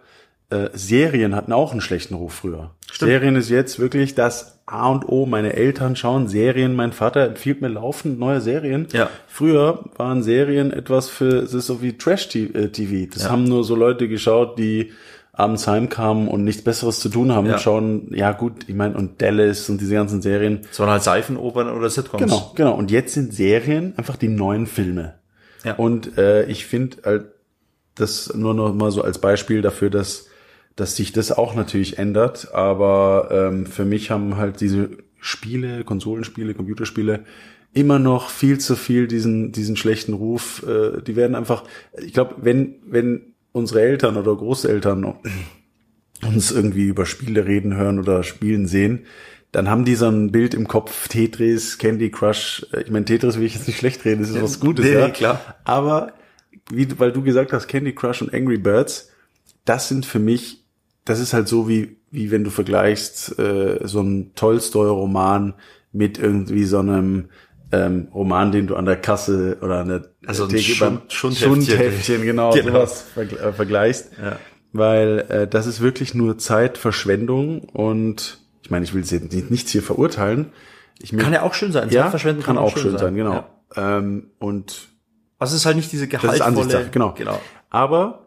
äh, 0.49 0.69
Serien 0.73 1.35
hatten 1.35 1.51
auch 1.51 1.71
einen 1.71 1.81
schlechten 1.81 2.15
Ruf 2.15 2.33
früher. 2.33 2.71
Stimmt. 2.91 3.09
Serien 3.09 3.35
ist 3.35 3.49
jetzt 3.49 3.79
wirklich 3.79 4.15
das 4.15 4.59
A 4.65 4.89
und 4.89 5.07
O. 5.09 5.25
Meine 5.25 5.53
Eltern 5.53 5.95
schauen 5.95 6.27
Serien. 6.27 6.75
Mein 6.75 6.93
Vater 6.93 7.27
empfiehlt 7.27 7.61
mir 7.61 7.69
laufend 7.69 8.19
neue 8.19 8.41
Serien. 8.41 8.87
Ja. 8.91 9.09
Früher 9.27 9.83
waren 9.97 10.23
Serien 10.23 10.71
etwas 10.71 11.09
für, 11.09 11.39
es 11.39 11.53
ist 11.53 11.67
so 11.67 11.81
wie 11.81 11.97
Trash-TV. 11.97 12.53
Äh, 12.53 13.07
das 13.07 13.23
ja. 13.23 13.29
haben 13.29 13.45
nur 13.45 13.63
so 13.63 13.75
Leute 13.75 14.07
geschaut, 14.07 14.57
die 14.57 14.91
abends 15.33 15.67
heimkamen 15.67 16.27
und 16.27 16.43
nichts 16.43 16.63
Besseres 16.63 16.99
zu 16.99 17.09
tun 17.09 17.31
haben. 17.31 17.47
Ja. 17.47 17.57
Schauen, 17.57 18.11
ja 18.13 18.31
gut, 18.31 18.67
ich 18.67 18.75
meine, 18.75 18.95
und 18.95 19.21
Dallas 19.21 19.67
und 19.69 19.81
diese 19.81 19.95
ganzen 19.95 20.21
Serien. 20.21 20.61
Das 20.69 20.79
waren 20.79 20.89
halt 20.89 21.03
Seifenopern 21.03 21.69
oder 21.69 21.89
Sitcoms. 21.89 22.23
Genau, 22.23 22.51
genau. 22.55 22.73
Und 22.75 22.91
jetzt 22.91 23.15
sind 23.15 23.33
Serien 23.33 23.93
einfach 23.97 24.15
die 24.15 24.29
neuen 24.29 24.67
Filme. 24.67 25.15
Ja. 25.63 25.73
Und 25.75 26.17
äh, 26.17 26.45
ich 26.45 26.65
finde 26.65 26.97
halt 27.03 27.25
das 27.95 28.33
nur 28.35 28.53
noch 28.53 28.73
mal 28.73 28.91
so 28.91 29.01
als 29.01 29.17
Beispiel 29.17 29.61
dafür, 29.61 29.89
dass 29.89 30.27
dass 30.75 30.95
sich 30.95 31.11
das 31.11 31.31
auch 31.31 31.55
natürlich 31.55 31.97
ändert. 31.97 32.53
Aber 32.53 33.29
ähm, 33.31 33.65
für 33.65 33.85
mich 33.85 34.11
haben 34.11 34.37
halt 34.37 34.61
diese 34.61 34.89
Spiele, 35.19 35.83
Konsolenspiele, 35.83 36.53
Computerspiele 36.53 37.23
immer 37.73 37.99
noch 37.99 38.29
viel 38.29 38.59
zu 38.59 38.75
viel 38.75 39.07
diesen 39.07 39.51
diesen 39.51 39.75
schlechten 39.75 40.13
Ruf. 40.13 40.63
Äh, 40.67 41.01
die 41.01 41.15
werden 41.15 41.35
einfach, 41.35 41.63
ich 41.97 42.13
glaube, 42.13 42.35
wenn 42.37 42.75
wenn 42.85 43.33
unsere 43.51 43.81
Eltern 43.81 44.17
oder 44.17 44.35
Großeltern 44.35 45.15
uns 46.25 46.51
irgendwie 46.51 46.85
über 46.85 47.05
Spiele 47.05 47.45
reden 47.45 47.75
hören 47.75 47.99
oder 47.99 48.23
spielen 48.23 48.67
sehen, 48.67 49.05
dann 49.51 49.69
haben 49.69 49.85
die 49.85 49.95
so 49.95 50.07
ein 50.07 50.31
Bild 50.31 50.53
im 50.53 50.67
Kopf, 50.67 51.07
Tetris, 51.07 51.77
Candy 51.77 52.09
Crush. 52.09 52.65
Ich 52.83 52.91
meine, 52.91 53.05
Tetris 53.05 53.37
will 53.37 53.45
ich 53.45 53.55
jetzt 53.55 53.67
nicht 53.67 53.77
schlecht 53.77 54.03
reden, 54.05 54.21
das 54.21 54.31
ist 54.31 54.41
was 54.41 54.59
Gutes, 54.59 54.85
nee, 54.85 54.93
ja. 54.93 55.09
klar. 55.09 55.55
Aber 55.63 56.13
wie, 56.71 56.87
weil 56.99 57.11
du 57.11 57.21
gesagt 57.21 57.53
hast, 57.53 57.67
Candy 57.67 57.93
Crush 57.93 58.21
und 58.21 58.33
Angry 58.33 58.57
Birds, 58.57 59.11
das 59.65 59.89
sind 59.89 60.05
für 60.05 60.19
mich 60.19 60.62
das 61.05 61.19
ist 61.19 61.33
halt 61.33 61.47
so 61.47 61.67
wie, 61.67 61.97
wie 62.11 62.31
wenn 62.31 62.43
du 62.43 62.49
vergleichst 62.49 63.37
äh, 63.39 63.79
so 63.83 63.99
einen 63.99 64.33
Tolstoi-Roman 64.35 65.53
mit 65.91 66.17
irgendwie 66.17 66.65
so 66.65 66.79
einem 66.79 67.29
ähm, 67.71 68.07
Roman, 68.13 68.51
den 68.51 68.67
du 68.67 68.75
an 68.75 68.85
der 68.85 68.97
Kasse 68.97 69.57
oder 69.61 69.79
an 69.79 69.87
der 69.87 70.05
also 70.25 70.47
Theke 70.47 70.61
Schund, 70.61 71.11
Schundheftchen, 71.11 71.65
Schundheftchen 71.65 72.21
genau, 72.23 72.51
genau. 72.51 72.71
sowas 72.71 73.05
verg 73.13 73.33
äh, 73.33 73.51
vergleichst. 73.51 74.11
Ja. 74.21 74.37
Weil 74.71 75.25
äh, 75.29 75.47
das 75.47 75.65
ist 75.65 75.81
wirklich 75.81 76.13
nur 76.13 76.37
Zeitverschwendung 76.37 77.61
und 77.61 78.39
ich 78.61 78.71
meine, 78.71 78.85
ich 78.85 78.93
will 78.93 79.03
jetzt 79.03 79.51
nichts 79.51 79.71
hier 79.71 79.83
verurteilen. 79.83 80.51
Ich 80.99 81.15
kann 81.17 81.33
ja 81.33 81.41
auch 81.41 81.53
schön 81.53 81.71
sein. 81.71 81.89
Ja, 81.89 82.09
kann, 82.09 82.39
kann 82.41 82.57
auch 82.57 82.77
schön 82.77 82.91
sein, 82.91 82.99
sein 82.99 83.15
genau. 83.15 83.45
Ja. 83.75 83.97
Ähm, 83.97 84.31
und 84.39 84.87
also 85.37 85.55
es 85.55 85.61
ist 85.61 85.65
halt 85.65 85.75
nicht 85.75 85.91
diese 85.91 86.07
gehaltvolle, 86.07 86.89
genau. 86.91 87.13
genau. 87.13 87.41
Aber 87.69 88.22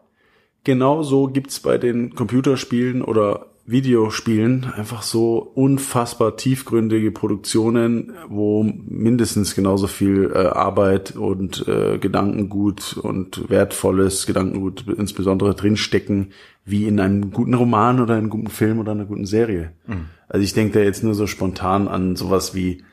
genauso 0.67 1.27
gibt's 1.27 1.61
bei 1.61 1.77
den 1.77 2.13
Computerspielen 2.13 3.01
oder 3.01 3.45
Videospielen 3.65 4.65
einfach 4.65 5.01
so 5.01 5.37
unfassbar 5.55 6.35
tiefgründige 6.35 7.11
Produktionen, 7.11 8.11
wo 8.27 8.63
mindestens 8.63 9.55
genauso 9.55 9.87
viel 9.87 10.29
äh, 10.33 10.39
Arbeit 10.39 11.15
und 11.15 11.65
äh, 11.69 11.97
Gedankengut 11.99 12.97
und 12.97 13.49
wertvolles 13.49 14.25
Gedankengut 14.25 14.85
insbesondere 14.87 15.55
drinstecken, 15.55 16.33
wie 16.65 16.85
in 16.85 16.99
einem 16.99 17.31
guten 17.31 17.53
Roman 17.53 18.01
oder 18.01 18.15
einem 18.15 18.29
guten 18.29 18.49
Film 18.49 18.79
oder 18.79 18.91
einer 18.91 19.05
guten 19.05 19.25
Serie. 19.25 19.71
Mhm. 19.87 20.07
Also 20.27 20.43
ich 20.43 20.53
denke 20.53 20.79
da 20.79 20.83
jetzt 20.83 21.01
nur 21.01 21.13
so 21.13 21.27
spontan 21.27 21.87
an 21.87 22.17
sowas 22.17 22.53
wie 22.53 22.83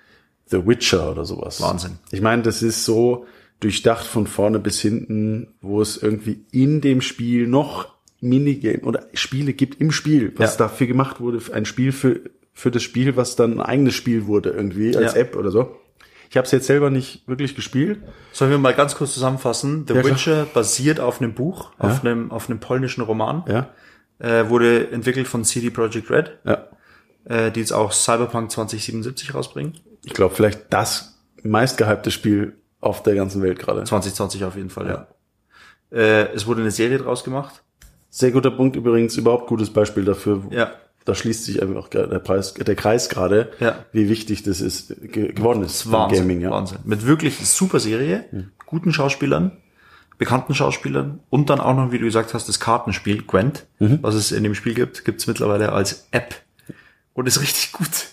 The 0.47 0.64
Witcher 0.64 1.11
oder 1.11 1.25
sowas. 1.25 1.61
Wahnsinn. 1.61 1.99
Ich 2.12 2.21
meine, 2.21 2.43
das 2.43 2.62
ist 2.62 2.85
so, 2.85 3.26
durchdacht 3.61 4.06
von 4.06 4.26
vorne 4.26 4.58
bis 4.58 4.80
hinten, 4.80 5.54
wo 5.61 5.80
es 5.80 5.96
irgendwie 5.96 6.44
in 6.50 6.80
dem 6.80 7.00
Spiel 7.00 7.46
noch 7.46 7.94
Minigame 8.20 8.80
oder 8.80 9.06
Spiele 9.14 9.52
gibt 9.52 9.80
im 9.80 9.92
Spiel, 9.92 10.32
was 10.37 10.58
ja. 10.58 10.66
dafür 10.66 10.87
gemacht 10.87 11.20
wurde, 11.20 11.40
ein 11.52 11.64
Spiel 11.64 11.92
für, 11.92 12.20
für 12.52 12.70
das 12.70 12.82
Spiel, 12.82 13.16
was 13.16 13.37
dann 13.37 13.54
ein 13.54 13.61
eigenes 13.61 13.94
Spiel 13.94 14.26
wurde 14.26 14.50
irgendwie 14.50 14.96
als 14.96 15.14
ja. 15.14 15.20
App 15.20 15.37
oder 15.37 15.50
so. 15.50 15.76
Ich 16.30 16.37
habe 16.37 16.46
es 16.46 16.50
jetzt 16.50 16.66
selber 16.66 16.90
nicht 16.90 17.28
wirklich 17.28 17.54
gespielt. 17.54 18.00
Sollen 18.32 18.50
wir 18.50 18.58
mal 18.58 18.75
ganz 18.75 18.96
kurz 18.96 19.14
zusammenfassen? 19.14 19.84
The 19.87 19.94
ja, 19.94 20.04
Witcher 20.04 20.32
klar. 20.32 20.46
basiert 20.52 20.99
auf 20.99 21.20
einem 21.20 21.34
Buch, 21.34 21.70
auf 21.78 22.04
einem 22.04 22.32
auf 22.32 22.50
einem 22.50 22.58
polnischen 22.58 23.02
Roman. 23.02 23.44
Ja. 23.46 23.68
Äh, 24.18 24.49
wurde 24.49 24.90
entwickelt 24.90 25.28
von 25.28 25.44
CD 25.44 25.70
Projekt 25.70 26.11
Red. 26.11 26.38
Ja. 26.44 26.66
Äh, 27.25 27.52
die 27.52 27.61
jetzt 27.61 27.73
auch 27.73 27.92
Cyberpunk 27.92 28.50
2077 28.50 29.34
rausbringen. 29.34 29.75
Ich 30.04 30.12
glaube, 30.12 30.34
vielleicht 30.34 30.73
das 30.73 31.18
meistgehypte 31.42 32.11
Spiel 32.11 32.54
auf 32.84 33.02
der 33.02 33.14
ganzen 33.14 33.42
Welt 33.42 33.58
gerade. 33.58 33.82
2020 33.84 34.44
auf 34.44 34.56
jeden 34.56 34.70
Fall, 34.70 34.86
ja. 34.86 35.06
ja. 35.92 35.98
Äh, 35.98 36.32
es 36.34 36.46
wurde 36.46 36.60
eine 36.60 36.70
Serie 36.70 36.98
draus 36.98 37.24
gemacht. 37.24 37.62
Sehr 38.10 38.30
guter 38.30 38.50
Punkt 38.50 38.76
übrigens, 38.76 39.16
überhaupt 39.16 39.46
gutes 39.48 39.70
Beispiel 39.70 40.04
dafür. 40.04 40.42
Ja. 40.50 40.72
da 41.04 41.14
schließt 41.14 41.44
sich 41.44 41.60
einfach 41.60 41.88
der, 41.88 42.06
Preis, 42.20 42.54
der 42.54 42.74
Kreis 42.76 43.08
gerade, 43.08 43.52
Ja. 43.60 43.84
wie 43.92 44.08
wichtig 44.08 44.42
das 44.44 44.60
ist, 44.60 44.94
ge 45.02 45.32
geworden 45.32 45.62
ist 45.62 45.90
Wahnsinn, 45.92 46.20
Gaming. 46.20 46.40
Ja. 46.40 46.50
Wahnsinn. 46.50 46.78
Mit 46.84 47.06
wirklich 47.06 47.46
super 47.46 47.78
Serie, 47.80 48.24
guten 48.66 48.92
Schauspielern, 48.92 49.52
bekannten 50.16 50.54
Schauspielern 50.54 51.20
und 51.28 51.50
dann 51.50 51.60
auch 51.60 51.74
noch, 51.76 51.90
wie 51.92 51.98
du 51.98 52.04
gesagt 52.06 52.32
hast, 52.34 52.48
das 52.48 52.58
Kartenspiel 52.60 53.22
Gwent, 53.22 53.66
Mhm. 53.80 53.98
was 54.00 54.14
es 54.14 54.32
in 54.32 54.44
dem 54.44 54.54
Spiel 54.54 54.74
gibt, 54.74 55.04
gibt's 55.04 55.26
mittlerweile 55.26 55.72
als 55.72 56.06
App. 56.12 56.36
Und 57.12 57.26
ist 57.28 57.40
richtig 57.40 57.72
gut. 57.72 58.06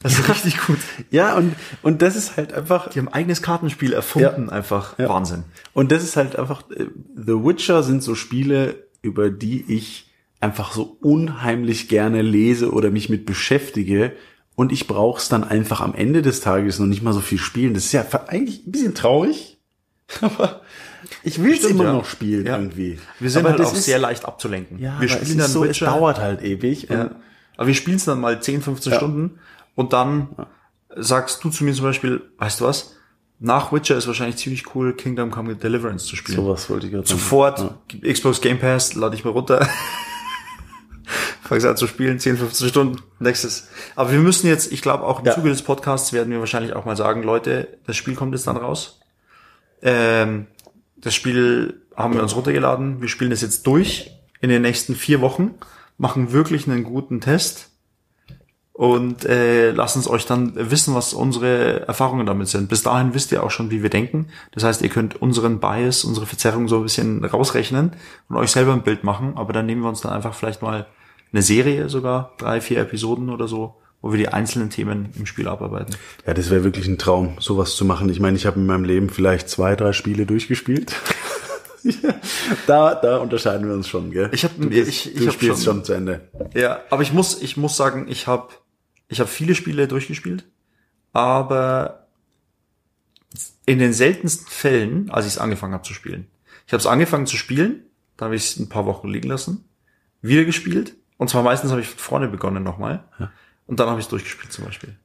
Das 0.00 0.18
ist 0.18 0.28
richtig 0.28 0.58
gut. 0.66 0.78
Ja, 1.10 1.36
und, 1.36 1.54
und 1.82 2.02
das 2.02 2.14
ist 2.14 2.36
halt 2.36 2.52
einfach, 2.52 2.88
Die 2.90 2.98
haben 3.00 3.08
ein 3.08 3.14
eigenes 3.14 3.42
Kartenspiel 3.42 3.92
erfunden, 3.92 4.48
einfach 4.48 4.98
Ja. 4.98 5.08
Wahnsinn. 5.08 5.42
und 5.74 5.90
das 5.90 6.04
ist 6.04 6.16
halt 6.16 6.36
einfach, 6.36 6.62
äh, 6.70 6.86
The 7.16 7.32
Witcher 7.44 7.82
sind 7.82 8.02
so 8.02 8.14
Spiele, 8.14 8.86
über 9.02 9.30
die 9.30 9.64
ich 9.68 10.10
einfach 10.40 10.72
so 10.72 10.96
unheimlich 11.00 11.88
gerne 11.88 12.22
lese 12.22 12.70
oder 12.72 12.90
mich 12.90 13.08
mit 13.08 13.26
beschäftige. 13.26 14.12
Und 14.54 14.72
ich 14.72 14.86
brauche 14.88 15.20
es 15.20 15.28
dann 15.28 15.44
einfach 15.44 15.80
am 15.80 15.94
Ende 15.94 16.22
des 16.22 16.40
Tages 16.40 16.78
noch 16.78 16.86
nicht 16.86 17.02
mal 17.02 17.12
so 17.12 17.20
viel 17.20 17.38
spielen. 17.38 17.74
Das 17.74 17.84
ist 17.84 17.92
ja 17.92 18.04
eigentlich 18.28 18.66
ein 18.66 18.72
bisschen 18.72 18.94
traurig. 18.94 19.58
Aber 20.20 20.62
ich 21.22 21.42
will 21.42 21.52
es 21.52 21.58
Stimmt, 21.58 21.72
immer 21.74 21.84
ja. 21.84 21.92
noch 21.92 22.04
spielen 22.06 22.46
Ja. 22.46 22.56
irgendwie. 22.58 22.98
Wir 23.20 23.30
sind 23.30 23.40
aber 23.40 23.50
halt 23.50 23.60
das 23.60 23.68
auch 23.68 23.74
ist, 23.74 23.84
sehr 23.84 23.98
leicht 23.98 24.24
abzulenken. 24.24 24.78
Ja, 24.78 25.00
wir 25.00 25.08
spielen 25.08 25.22
es 25.24 25.36
dann 25.36 25.46
ist 25.46 25.52
so, 25.52 25.62
es 25.64 25.70
Witcher. 25.70 25.86
dauert 25.86 26.18
halt 26.18 26.42
ewig. 26.42 26.88
Ja. 26.88 27.10
Aber 27.56 27.66
wir 27.66 27.74
spielen 27.74 27.96
es 27.98 28.04
dann 28.04 28.20
mal 28.20 28.40
10, 28.42 28.62
15 28.62 28.94
Stunden 28.94 29.38
und 29.78 29.92
dann 29.92 30.30
sagst 30.96 31.44
du 31.44 31.50
zu 31.50 31.62
mir 31.62 31.72
zum 31.72 31.84
Beispiel, 31.84 32.20
weißt 32.38 32.60
du 32.60 32.64
was? 32.64 32.96
Nach 33.38 33.70
Witcher 33.72 33.96
ist 33.96 34.08
wahrscheinlich 34.08 34.36
ziemlich 34.36 34.74
cool, 34.74 34.92
Kingdom 34.92 35.30
Come 35.30 35.54
Deliverance 35.54 36.04
zu 36.06 36.16
spielen. 36.16 36.38
sowas 36.38 36.68
wollte 36.68 36.86
ich 36.86 36.92
gerade 36.92 37.06
sagen. 37.06 37.20
Sofort, 37.20 37.74
Xbox 38.02 38.40
Game 38.40 38.58
Pass, 38.58 38.94
lade 38.96 39.14
ich 39.14 39.24
mal 39.24 39.30
runter. 39.30 39.68
Fangst 41.42 41.64
an 41.64 41.76
zu 41.76 41.86
spielen, 41.86 42.18
10, 42.18 42.36
15 42.38 42.68
Stunden, 42.68 43.00
nächstes. 43.20 43.68
Aber 43.94 44.10
wir 44.10 44.18
müssen 44.18 44.48
jetzt, 44.48 44.72
ich 44.72 44.82
glaube 44.82 45.04
auch 45.04 45.20
im 45.20 45.26
Ja. 45.26 45.34
Zuge 45.34 45.48
des 45.50 45.62
Podcasts 45.62 46.12
werden 46.12 46.32
wir 46.32 46.40
wahrscheinlich 46.40 46.72
auch 46.74 46.84
mal 46.84 46.96
sagen, 46.96 47.22
Leute, 47.22 47.78
das 47.86 47.96
Spiel 47.96 48.16
kommt 48.16 48.34
jetzt 48.34 48.48
dann 48.48 48.56
raus. 48.56 48.98
Ähm, 49.80 50.48
das 50.96 51.14
Spiel 51.14 51.82
haben 51.96 52.14
wir 52.14 52.22
uns 52.24 52.34
runtergeladen. 52.34 53.00
Wir 53.00 53.08
spielen 53.08 53.30
das 53.30 53.40
jetzt 53.42 53.64
durch 53.68 54.10
in 54.40 54.48
den 54.50 54.62
nächsten 54.62 54.96
vier 54.96 55.20
Wochen, 55.20 55.54
machen 55.96 56.32
wirklich 56.32 56.68
einen 56.68 56.82
guten 56.82 57.20
Test 57.20 57.70
und 58.78 59.24
äh, 59.24 59.72
lassen 59.72 59.98
es 59.98 60.08
euch 60.08 60.24
dann 60.24 60.52
wissen, 60.54 60.94
was 60.94 61.12
unsere 61.12 61.80
Erfahrungen 61.88 62.26
damit 62.26 62.46
sind. 62.46 62.68
Bis 62.68 62.84
dahin 62.84 63.12
wisst 63.12 63.32
ihr 63.32 63.42
auch 63.42 63.50
schon, 63.50 63.72
wie 63.72 63.82
wir 63.82 63.90
denken. 63.90 64.28
Das 64.52 64.62
heißt, 64.62 64.82
ihr 64.82 64.88
könnt 64.88 65.20
unseren 65.20 65.58
Bias, 65.58 66.04
unsere 66.04 66.26
Verzerrung 66.26 66.68
so 66.68 66.76
ein 66.76 66.84
bisschen 66.84 67.24
rausrechnen 67.24 67.90
und 68.28 68.36
euch 68.36 68.52
selber 68.52 68.72
ein 68.72 68.82
Bild 68.84 69.02
machen. 69.02 69.32
Aber 69.34 69.52
dann 69.52 69.66
nehmen 69.66 69.82
wir 69.82 69.88
uns 69.88 70.02
dann 70.02 70.12
einfach 70.12 70.32
vielleicht 70.32 70.62
mal 70.62 70.86
eine 71.32 71.42
Serie 71.42 71.88
sogar, 71.88 72.34
drei, 72.38 72.60
vier 72.60 72.78
Episoden 72.78 73.30
oder 73.30 73.48
so, 73.48 73.74
wo 74.00 74.12
wir 74.12 74.18
die 74.18 74.28
einzelnen 74.28 74.70
Themen 74.70 75.08
im 75.18 75.26
Spiel 75.26 75.48
abarbeiten. 75.48 75.96
Ja, 76.24 76.32
das 76.32 76.48
wäre 76.48 76.62
wirklich 76.62 76.86
ein 76.86 76.98
Traum, 76.98 77.32
sowas 77.40 77.74
zu 77.74 77.84
machen. 77.84 78.08
Ich 78.10 78.20
meine, 78.20 78.36
ich 78.36 78.46
habe 78.46 78.60
in 78.60 78.66
meinem 78.66 78.84
Leben 78.84 79.10
vielleicht 79.10 79.48
zwei, 79.50 79.74
drei 79.74 79.92
Spiele 79.92 80.24
durchgespielt. 80.24 80.94
Da, 82.66 82.94
da 82.96 83.18
unterscheiden 83.18 83.66
wir 83.68 83.74
uns 83.74 83.88
schon, 83.88 84.10
gell? 84.10 84.28
Ich 84.32 84.44
hab- 84.44 84.56
du, 84.58 84.68
bist, 84.68 84.88
ich- 84.88 85.12
ich 85.14 85.20
du 85.20 85.26
hab 85.28 85.34
spielst 85.34 85.64
schon- 85.64 85.76
schon 85.76 85.84
zu 85.84 85.92
Ende. 85.94 86.20
Ja, 86.54 86.80
aber 86.90 87.02
ich 87.02 87.12
muss, 87.12 87.40
ich 87.40 87.56
muss 87.56 87.76
sagen, 87.76 88.06
ich 88.08 88.26
habe 88.26 88.48
ich 89.08 89.20
hab 89.20 89.28
viele 89.28 89.54
Spiele 89.54 89.88
durchgespielt, 89.88 90.44
aber 91.12 92.06
in 93.66 93.78
den 93.78 93.92
seltensten 93.92 94.46
Fällen, 94.48 95.10
als 95.10 95.26
ich 95.26 95.32
es 95.32 95.38
angefangen 95.38 95.74
habe 95.74 95.84
zu 95.84 95.94
spielen. 95.94 96.26
Ich 96.66 96.72
habe 96.72 96.80
es 96.80 96.86
angefangen 96.86 97.26
zu 97.26 97.36
spielen, 97.36 97.84
da 98.16 98.26
habe 98.26 98.36
ich 98.36 98.44
es 98.44 98.58
ein 98.58 98.68
paar 98.68 98.86
Wochen 98.86 99.08
liegen 99.08 99.28
lassen, 99.28 99.64
wieder 100.22 100.44
gespielt 100.44 100.94
und 101.16 101.28
zwar 101.30 101.42
meistens 101.42 101.70
habe 101.70 101.80
ich 101.80 101.88
von 101.88 101.98
vorne 101.98 102.28
begonnen 102.28 102.62
nochmal 102.62 103.04
und 103.66 103.80
dann 103.80 103.88
habe 103.88 104.00
ich 104.00 104.06
es 104.06 104.10
durchgespielt 104.10 104.52
zum 104.52 104.64
Beispiel. 104.64 104.96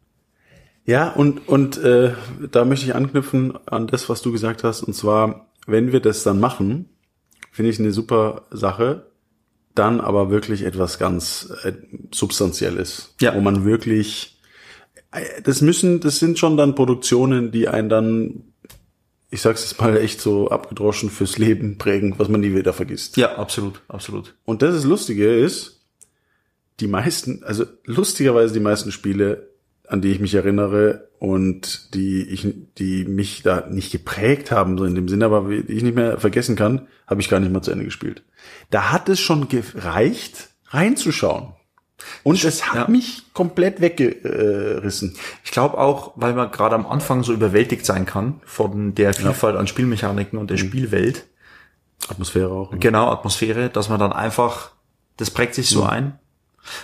Ja, 0.85 1.09
und, 1.09 1.47
und 1.47 1.77
äh, 1.77 2.13
da 2.51 2.65
möchte 2.65 2.85
ich 2.85 2.95
anknüpfen 2.95 3.57
an 3.67 3.87
das, 3.87 4.09
was 4.09 4.21
du 4.21 4.31
gesagt 4.31 4.63
hast. 4.63 4.83
Und 4.83 4.93
zwar, 4.93 5.47
wenn 5.65 5.93
wir 5.93 6.01
das 6.01 6.23
dann 6.23 6.41
machen, 6.41 6.89
finde 7.51 7.71
ich 7.71 7.79
eine 7.79 7.91
super 7.91 8.43
Sache, 8.51 9.11
dann 9.75 10.01
aber 10.01 10.29
wirklich 10.29 10.63
etwas 10.63 10.99
ganz 10.99 11.51
äh, 11.63 11.73
Substanzielles. 12.11 13.15
Ja. 13.21 13.35
Wo 13.35 13.41
man 13.41 13.65
wirklich, 13.65 14.39
äh, 15.11 15.41
das 15.41 15.61
müssen, 15.61 15.99
das 15.99 16.19
sind 16.19 16.39
schon 16.39 16.57
dann 16.57 16.75
Produktionen, 16.75 17.51
die 17.51 17.67
einen 17.67 17.89
dann, 17.89 18.43
ich 19.29 19.41
sag's 19.41 19.63
jetzt 19.63 19.79
mal 19.81 19.97
echt 19.97 20.21
so 20.21 20.49
abgedroschen 20.49 21.09
fürs 21.09 21.37
Leben 21.37 21.77
prägen, 21.77 22.15
was 22.17 22.29
man 22.29 22.41
nie 22.41 22.55
wieder 22.55 22.73
vergisst. 22.73 23.17
Ja, 23.17 23.35
absolut, 23.35 23.81
absolut. 23.87 24.35
Und 24.45 24.61
das 24.61 24.75
ist 24.75 24.83
Lustige 24.83 25.33
ist, 25.33 25.81
die 26.79 26.87
meisten, 26.87 27.43
also 27.43 27.65
lustigerweise 27.85 28.53
die 28.53 28.59
meisten 28.59 28.91
Spiele, 28.91 29.52
an 29.87 30.01
die 30.01 30.11
ich 30.11 30.19
mich 30.19 30.33
erinnere 30.33 31.09
und 31.19 31.93
die 31.93 32.21
ich, 32.23 32.47
die 32.77 33.05
mich 33.05 33.43
da 33.43 33.67
nicht 33.69 33.91
geprägt 33.91 34.51
haben, 34.51 34.77
so 34.77 34.85
in 34.85 34.95
dem 34.95 35.07
Sinne, 35.07 35.25
aber 35.25 35.47
die 35.49 35.73
ich 35.73 35.83
nicht 35.83 35.95
mehr 35.95 36.19
vergessen 36.19 36.55
kann, 36.55 36.87
habe 37.07 37.21
ich 37.21 37.29
gar 37.29 37.39
nicht 37.39 37.51
mal 37.51 37.61
zu 37.61 37.71
Ende 37.71 37.85
gespielt. 37.85 38.23
Da 38.69 38.91
hat 38.91 39.09
es 39.09 39.19
schon 39.19 39.47
gereicht, 39.49 40.49
reinzuschauen. 40.69 41.53
Und 42.23 42.43
es 42.43 42.67
hat 42.67 42.75
Ja. 42.75 42.91
mich 42.91 43.23
komplett 43.33 43.79
weggerissen. 43.79 45.15
Ich 45.43 45.51
glaube 45.51 45.77
auch, 45.77 46.13
weil 46.15 46.33
man 46.33 46.51
gerade 46.51 46.75
am 46.75 46.85
Anfang 46.85 47.23
so 47.23 47.31
überwältigt 47.33 47.85
sein 47.85 48.05
kann 48.05 48.41
von 48.45 48.93
der 48.95 49.13
Vielfalt 49.13 49.55
an 49.55 49.67
Spielmechaniken 49.67 50.37
und 50.39 50.49
der 50.49 50.57
Spielwelt, 50.57 51.25
Atmosphäre 52.09 52.49
auch. 52.51 52.71
genau, 52.79 53.09
Atmosphäre, 53.09 53.69
dass 53.69 53.87
man 53.87 53.99
dann 53.99 54.11
einfach, 54.11 54.71
das 55.17 55.31
prägt 55.31 55.55
sich 55.55 55.69
so 55.69 55.83
ein. 55.83 56.19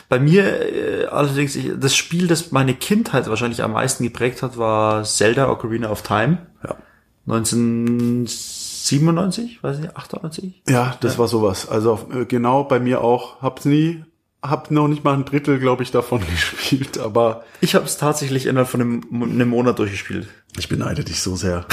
Bei 0.09 0.19
mir 0.19 0.43
äh, 0.43 1.05
allerdings, 1.05 1.55
ich, 1.55 1.71
das 1.79 1.95
Spiel, 1.95 2.27
das 2.27 2.51
meine 2.51 2.73
Kindheit 2.73 3.29
wahrscheinlich 3.29 3.63
am 3.63 3.71
meisten 3.73 4.03
geprägt 4.03 4.41
hat, 4.41 4.57
war 4.57 5.03
Zelda 5.03 5.49
Ocarina 5.49 5.89
of 5.89 6.01
Time. 6.01 6.39
Ja. 6.63 6.75
1997, 7.27 9.63
weiß 9.63 9.79
ich, 9.79 9.95
98? 9.95 10.63
Ja, 10.67 10.97
das 10.99 11.19
war 11.19 11.27
sowas. 11.27 11.69
Also 11.69 11.99
äh, 12.13 12.25
genau 12.25 12.63
bei 12.63 12.79
mir 12.79 13.01
auch. 13.01 13.41
Hab's 13.41 13.65
nie, 13.65 14.03
hab 14.41 14.71
noch 14.71 14.87
nicht 14.87 15.03
mal 15.03 15.13
ein 15.13 15.25
Drittel, 15.25 15.59
glaube 15.59 15.83
ich, 15.83 15.91
davon 15.91 16.21
gespielt, 16.31 16.97
aber 16.97 17.43
Ich 17.61 17.75
habe 17.75 17.85
es 17.85 17.97
tatsächlich 17.97 18.45
innerhalb 18.45 18.69
von 18.69 18.81
einem, 18.81 19.01
einem 19.11 19.49
Monat 19.49 19.79
durchgespielt. 19.79 20.27
Ich 20.57 20.69
beneide 20.69 21.03
dich 21.03 21.21
so 21.21 21.35
sehr. 21.35 21.65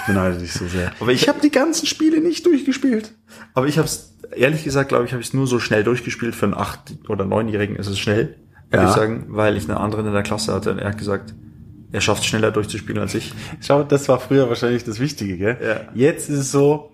Ich 0.00 0.06
beneide 0.06 0.38
dich 0.38 0.52
so 0.52 0.66
sehr. 0.66 0.92
Aber 1.00 1.12
ich- 1.12 1.22
ich 1.22 1.28
habe 1.28 1.40
die 1.40 1.50
ganzen 1.50 1.86
Spiele 1.86 2.20
nicht 2.20 2.44
durchgespielt. 2.46 3.12
Aber 3.54 3.66
ich 3.68 3.78
habe 3.78 3.86
es, 3.86 4.16
ehrlich 4.36 4.64
gesagt, 4.64 4.88
glaube 4.88 5.04
ich, 5.06 5.12
habe 5.12 5.20
ich 5.22 5.28
es 5.28 5.34
nur 5.34 5.46
so 5.46 5.58
schnell 5.60 5.84
durchgespielt. 5.84 6.34
Für 6.34 6.46
einen 6.46 6.54
acht- 6.54 6.94
oder 7.08 7.24
neunjährigen 7.24 7.76
ist 7.76 7.86
es 7.86 7.98
schnell, 7.98 8.36
ehrlich 8.70 8.88
Ja. 8.90 8.94
sagen, 8.94 9.26
weil 9.28 9.56
ich 9.56 9.68
einen 9.68 9.78
anderen 9.78 10.06
in 10.06 10.12
der 10.12 10.22
Klasse 10.22 10.52
hatte 10.52 10.72
und 10.72 10.78
er 10.78 10.88
hat 10.90 10.98
gesagt, 10.98 11.34
er 11.92 12.00
schafft 12.00 12.24
schneller 12.24 12.50
durchzuspielen 12.50 13.00
als 13.00 13.14
ich. 13.14 13.32
Schau, 13.60 13.84
das 13.84 14.08
war 14.08 14.18
früher 14.18 14.48
wahrscheinlich 14.48 14.82
das 14.84 14.98
Wichtige, 14.98 15.38
gell? 15.38 15.58
Ja. 15.62 15.80
Jetzt 15.94 16.28
ist 16.28 16.38
es 16.38 16.50
so, 16.52 16.90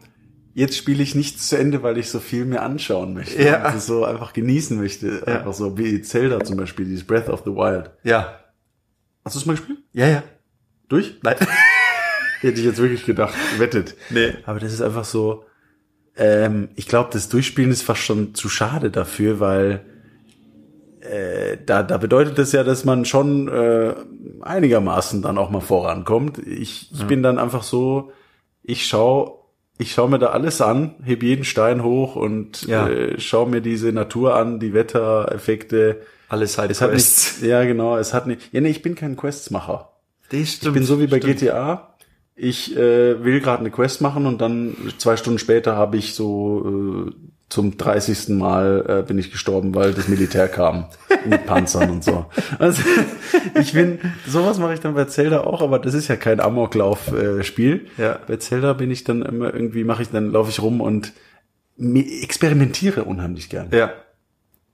jetzt 0.55 0.77
spiele 0.77 1.03
ich 1.03 1.15
nichts 1.15 1.49
zu 1.49 1.57
Ende, 1.57 1.83
weil 1.83 1.99
ich 1.99 2.11
so 2.11 2.21
viel 2.21 2.45
mir 2.45 2.63
anschauen 2.63 3.15
möchte. 3.15 3.43
Ja. 3.43 3.73
Und 3.73 3.81
so 3.81 4.05
einfach 4.05 4.33
genießen 4.33 4.77
möchte. 4.79 5.23
Ja. 5.27 5.39
Einfach 5.39 5.55
so 5.55 5.77
wie 5.79 6.03
Zelda 6.03 6.43
zum 6.45 6.57
Beispiel, 6.57 6.87
dieses 6.87 7.07
Breath 7.07 7.29
of 7.29 7.43
the 7.45 7.51
Wild. 7.51 7.91
Ja. 8.03 8.41
Hast 9.25 9.37
du 9.37 9.41
es 9.41 9.47
mal 9.47 9.57
gespielt? 9.57 9.79
Ja, 9.93 10.07
ja. 10.09 10.23
Durch? 10.89 11.19
Nein. 11.23 11.37
Hätte 12.41 12.59
ich 12.59 12.67
jetzt 12.67 12.79
wirklich 12.79 13.05
gedacht, 13.05 13.35
wettet. 13.59 13.95
Nee. 14.09 14.33
Aber 14.45 14.59
das 14.59 14.73
ist 14.73 14.81
einfach 14.81 15.05
so, 15.05 15.45
ähm, 16.17 16.71
ich 16.75 16.89
glaube, 16.89 17.11
das 17.13 17.29
Durchspielen 17.29 17.71
ist 17.71 17.83
fast 17.83 18.01
schon 18.01 18.35
zu 18.35 18.49
schade 18.49 18.91
dafür, 18.91 19.41
weil 19.41 19.85
äh, 21.01 21.59
da, 21.65 21.83
da 21.83 21.99
bedeutet 21.99 22.39
das 22.39 22.53
ja, 22.53 22.65
dass 22.65 22.85
man 22.85 23.05
schon 23.05 23.49
äh, 23.49 23.95
einigermaßen 24.41 25.23
dann 25.23 25.39
auch 25.39 25.51
mal 25.51 25.61
vorankommt. 25.61 26.39
Ich, 26.39 26.91
ich 26.93 27.07
bin 27.07 27.23
dann 27.23 27.39
einfach 27.39 27.63
so, 27.63 28.13
ich 28.63 28.87
schau, 28.87 29.40
ich 29.81 29.93
schau 29.93 30.07
mir 30.09 30.19
da 30.19 30.29
alles 30.29 30.61
an, 30.61 30.95
heb 31.03 31.23
jeden 31.23 31.45
Stein 31.45 31.83
hoch 31.83 32.15
und 32.17 32.63
Ja. 32.67 32.89
äh, 32.89 33.19
schau 33.19 33.47
mir 33.47 33.61
diese 33.61 33.93
Natur 33.93 34.35
an, 34.37 34.61
die 34.61 34.75
Wettereffekte. 34.75 36.03
Alle 36.29 36.47
Side 36.47 36.69
Es 36.71 36.81
hat 36.81 36.93
nicht, 36.93 37.43
ja 37.43 37.65
genau, 37.65 37.97
es 37.97 38.15
hat 38.15 38.27
nicht, 38.27 38.53
ja 38.53 38.61
nee, 38.61 38.69
ich 38.71 38.83
bin 38.83 38.95
kein 38.95 39.17
Questsmacher. 39.17 39.91
Das 40.31 40.39
Ich 40.63 40.73
bin 40.73 40.85
so 40.85 41.01
wie 41.01 41.07
bei 41.09 41.19
GTA. 41.19 41.95
Ich 42.43 42.75
äh, 42.75 43.23
will 43.23 43.41
gerade 43.41 43.61
eine 43.61 43.71
Quest 43.71 44.01
machen 44.01 44.25
und 44.25 44.41
dann 44.41 44.75
zwei 44.97 45.19
Stunden 45.19 45.39
später 45.39 45.77
habe 45.77 45.99
ich 45.99 46.15
so 46.15 47.07
äh, 47.09 47.13
zum 47.51 47.77
30. 47.77 48.31
Mal 48.31 48.85
äh, 48.89 49.03
bin 49.07 49.19
ich 49.19 49.31
gestorben, 49.31 49.75
weil 49.75 49.93
das 49.93 50.09
Militär 50.09 50.49
kam 50.49 50.87
mit 51.27 51.45
Panzern 51.45 51.91
und 51.91 52.03
so. 52.03 52.25
Also 52.59 52.83
ich 53.61 53.75
bin 53.75 53.99
sowas 54.27 54.59
mache 54.59 54.73
ich 54.73 54.81
dann 54.81 54.95
bei 54.95 55.05
Zelda 55.05 55.43
auch, 55.43 55.61
aber 55.61 55.79
das 55.79 55.93
ist 55.93 56.09
ja 56.09 56.17
kein 56.17 56.41
Amoklauf-Spiel. 56.41 57.89
Äh. 57.99 58.03
Ja. 58.03 58.19
Bei 58.27 58.37
Zelda 58.37 58.73
bin 58.73 58.91
ich 58.91 59.05
dann 59.05 59.21
immer 59.21 59.53
irgendwie 59.53 59.85
mache 59.85 60.03
ich 60.03 60.09
dann 60.09 60.33
laufe 60.33 60.51
ich 60.51 60.63
rum 60.63 60.81
und 60.81 61.13
experimentiere 61.79 63.05
unheimlich 63.05 63.51
gern. 63.51 63.69
Ja. 63.73 63.93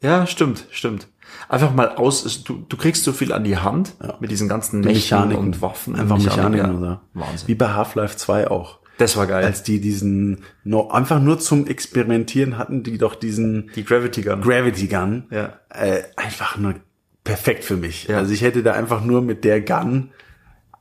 Ja, 0.02 0.26
stimmt, 0.28 0.66
stimmt. 0.70 1.08
Einfach 1.48 1.72
mal 1.74 1.90
aus, 1.90 2.42
du, 2.44 2.64
du 2.68 2.76
kriegst 2.76 3.04
so 3.04 3.12
viel 3.12 3.32
an 3.32 3.44
die 3.44 3.56
Hand 3.56 3.94
mit 4.20 4.30
diesen 4.30 4.48
ganzen 4.48 4.80
Mächten 4.80 5.18
Mechaniken 5.18 5.44
und 5.44 5.62
Waffen. 5.62 5.96
einfach 5.96 6.18
Mechaniken, 6.18 6.82
ja. 6.82 7.00
so. 7.14 7.20
Wahnsinn. 7.20 7.48
Wie 7.48 7.54
bei 7.54 7.68
Half-Life 7.68 8.16
2 8.16 8.50
auch. 8.50 8.78
Das 8.98 9.16
war 9.16 9.26
geil. 9.26 9.44
Als 9.44 9.62
die 9.62 9.80
diesen, 9.80 10.42
no, 10.64 10.88
einfach 10.88 11.20
nur 11.20 11.38
zum 11.38 11.66
Experimentieren 11.66 12.56
hatten, 12.56 12.82
die 12.82 12.98
doch 12.98 13.14
diesen 13.14 13.70
Die 13.76 13.84
Gravity 13.84 14.22
Gun. 14.22 14.40
Gravity 14.40 14.88
Gun. 14.88 15.24
Ja. 15.30 15.52
Äh, 15.68 16.02
einfach 16.16 16.56
nur 16.56 16.74
perfekt 17.24 17.64
für 17.64 17.76
mich. 17.76 18.04
Ja. 18.04 18.18
Also 18.18 18.32
ich 18.32 18.42
hätte 18.42 18.62
da 18.62 18.72
einfach 18.72 19.04
nur 19.04 19.20
mit 19.20 19.44
der 19.44 19.60
Gun, 19.60 20.10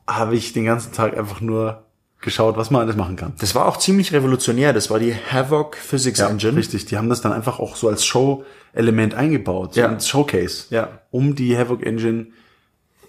habe 0.07 0.35
ich 0.35 0.53
den 0.53 0.65
ganzen 0.65 0.93
Tag 0.93 1.17
einfach 1.17 1.41
nur 1.41 1.84
geschaut, 2.25 2.57
was 2.57 2.71
man 2.71 2.81
alles 2.81 2.97
machen 2.97 3.15
kann. 3.15 3.31
Das 3.39 3.55
war 3.55 3.65
auch 3.67 3.77
ziemlich 3.77 4.11
revolutionär. 4.11 4.73
Das 4.73 4.89
war 4.89 4.99
die 4.99 5.13
Havoc 5.15 5.77
Physics 5.77 6.19
Engine. 6.19 6.57
Richtig, 6.57 6.85
die 6.85 6.97
haben 6.97 7.07
das 7.07 7.21
dann 7.21 7.31
einfach 7.31 7.59
auch 7.59 7.77
so 7.77 7.87
als 7.87 8.03
Show-Element 8.05 9.13
eingebaut, 9.13 9.75
so 9.75 9.79
Ja. 9.79 9.87
als 9.87 10.09
Showcase, 10.09 10.65
Ja. 10.71 10.99
um 11.11 11.35
die 11.35 11.57
Havoc 11.57 11.83
Engine. 11.85 12.27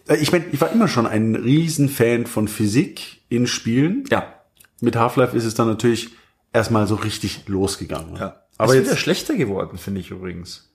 Äh, 0.07 0.17
Ich 0.19 0.31
meine, 0.31 0.45
ich 0.53 0.61
war 0.61 0.71
immer 0.71 0.87
schon 0.87 1.07
ein 1.09 1.35
Riesenfan 1.35 2.27
von 2.27 2.47
Physik 2.47 3.23
in 3.29 3.49
Spielen. 3.49 4.05
Ja. 4.11 4.33
Mit 4.81 4.95
Half-Life 4.95 5.37
ist 5.37 5.45
es 5.45 5.55
dann 5.55 5.67
natürlich 5.67 6.11
erstmal 6.53 6.87
so 6.87 6.95
richtig 6.95 7.49
losgegangen. 7.49 8.15
ja. 8.17 8.43
Aber 8.59 8.71
Aber 8.71 8.73
ist 8.75 8.79
jetzt, 8.81 8.87
wieder 8.89 8.97
schlechter 8.97 9.35
geworden, 9.35 9.77
finde 9.77 10.01
ich 10.01 10.11
übrigens. 10.11 10.71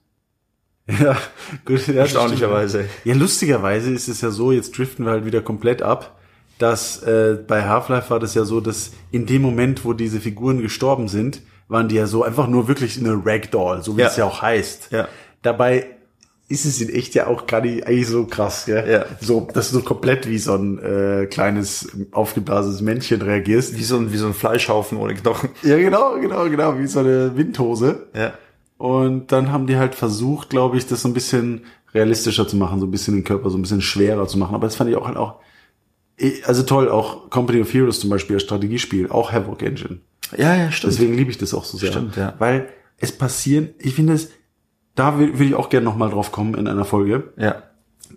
ja, 1.00 1.18
gut, 1.66 1.88
ja, 1.88 1.94
Erstaunlicherweise. 1.96 2.86
Ja, 3.06 3.16
lustigerweise 3.16 3.92
ist 3.92 4.08
es 4.08 4.22
ja 4.22 4.30
so, 4.32 4.52
jetzt 4.52 4.78
driften 4.78 5.06
wir 5.06 5.12
halt 5.14 5.26
wieder 5.26 5.42
komplett 5.42 5.82
ab, 5.82 6.20
dass 6.62 7.02
äh, 7.04 7.38
bei 7.48 7.64
Half-Life 7.64 8.10
war 8.10 8.20
das 8.20 8.34
ja 8.36 8.44
so, 8.44 8.62
dass 8.62 8.92
in 9.12 9.26
dem 9.26 9.42
Moment, 9.42 9.84
wo 9.86 9.94
diese 9.94 10.20
Figuren 10.20 10.62
gestorben 10.62 11.08
sind, 11.08 11.42
waren 11.68 11.88
die 11.88 11.96
ja 11.96 12.06
so 12.08 12.24
einfach 12.24 12.48
nur 12.48 12.68
wirklich 12.68 13.00
eine 13.00 13.20
Ragdoll, 13.26 13.82
so 13.84 13.96
wie 13.98 14.02
Ja. 14.02 14.08
es 14.08 14.18
ja 14.18 14.26
auch 14.26 14.42
heißt. 14.42 14.90
Ja. 14.92 15.08
Dabei 15.42 15.88
ist 16.50 16.66
es 16.66 16.82
in 16.82 16.90
echt 16.90 17.16
ja 17.16 17.28
auch 17.28 17.48
gar 17.48 17.62
nicht 17.62 17.88
eigentlich 17.88 18.08
so 18.10 18.26
krass, 18.26 18.66
gell? 18.66 18.90
Ja. 18.92 19.06
So, 19.22 19.48
dass 19.54 19.72
du 19.72 19.78
so 19.80 19.84
komplett 19.84 20.28
wie 20.28 20.38
so 20.38 20.54
ein 20.54 20.80
äh, 20.80 21.26
kleines 21.28 21.88
aufgeblasenes 22.12 22.82
Männchen 22.82 23.22
reagierst. 23.22 23.78
Wie 23.78 23.84
so 23.84 23.96
ein, 23.96 24.12
wie 24.12 24.18
so 24.18 24.28
ein 24.28 24.34
Fleischhaufen 24.34 24.98
ohne 24.98 25.14
Knochen. 25.16 25.50
Ja, 25.64 25.78
genau, 25.78 26.20
genau, 26.20 26.50
genau, 26.50 26.78
wie 26.78 26.88
so 26.88 27.00
eine 27.00 27.38
Windhose. 27.38 28.08
Ja. 28.14 28.34
Und 28.78 29.32
dann 29.32 29.52
haben 29.54 29.66
die 29.66 29.78
halt 29.78 29.96
versucht, 29.96 30.50
glaube 30.50 30.76
ich, 30.76 30.88
das 30.88 31.04
so 31.04 31.08
ein 31.08 31.14
bisschen 31.14 31.62
realistischer 31.94 32.46
zu 32.48 32.58
machen, 32.58 32.80
so 32.82 32.86
ein 32.86 32.92
bisschen 32.92 33.14
den 33.16 33.24
Körper 33.24 33.50
so 33.50 33.58
ein 33.58 33.62
bisschen 33.62 33.82
schwerer 33.82 34.28
zu 34.28 34.38
machen. 34.38 34.54
Aber 34.56 34.68
das 34.68 34.76
fand 34.76 34.90
ich 34.90 34.98
auch 34.98 35.08
halt 35.08 35.18
auch, 35.18 35.36
also 36.46 36.64
toll, 36.64 36.90
auch 36.90 37.30
Company 37.30 37.62
of 37.62 37.74
Heroes 37.74 38.00
zum 38.00 38.10
Beispiel, 38.10 38.36
das 38.36 38.44
Strategiespiel, 38.44 39.10
auch 39.10 39.32
Havoc 39.32 39.62
Engine. 39.62 40.00
Ja, 40.38 40.56
ja, 40.56 40.72
stimmt. 40.72 40.94
Deswegen 40.94 41.14
liebe 41.16 41.32
ich 41.32 41.38
das 41.38 41.54
auch 41.54 41.66
so 41.66 41.78
sehr. 41.78 41.92
Stimmt, 41.92 42.16
ja. 42.16 42.34
Weil 42.40 42.70
es 42.98 43.12
passieren, 43.12 43.70
ich 43.80 43.96
finde 43.96 44.14
es, 44.14 44.30
da 44.96 45.18
will 45.20 45.42
ich 45.42 45.56
auch 45.56 45.70
gerne 45.70 45.86
nochmal 45.86 46.10
drauf 46.10 46.32
kommen 46.32 46.56
in 46.56 46.68
einer 46.68 46.86
Folge, 46.86 47.34
ja. 47.38 47.64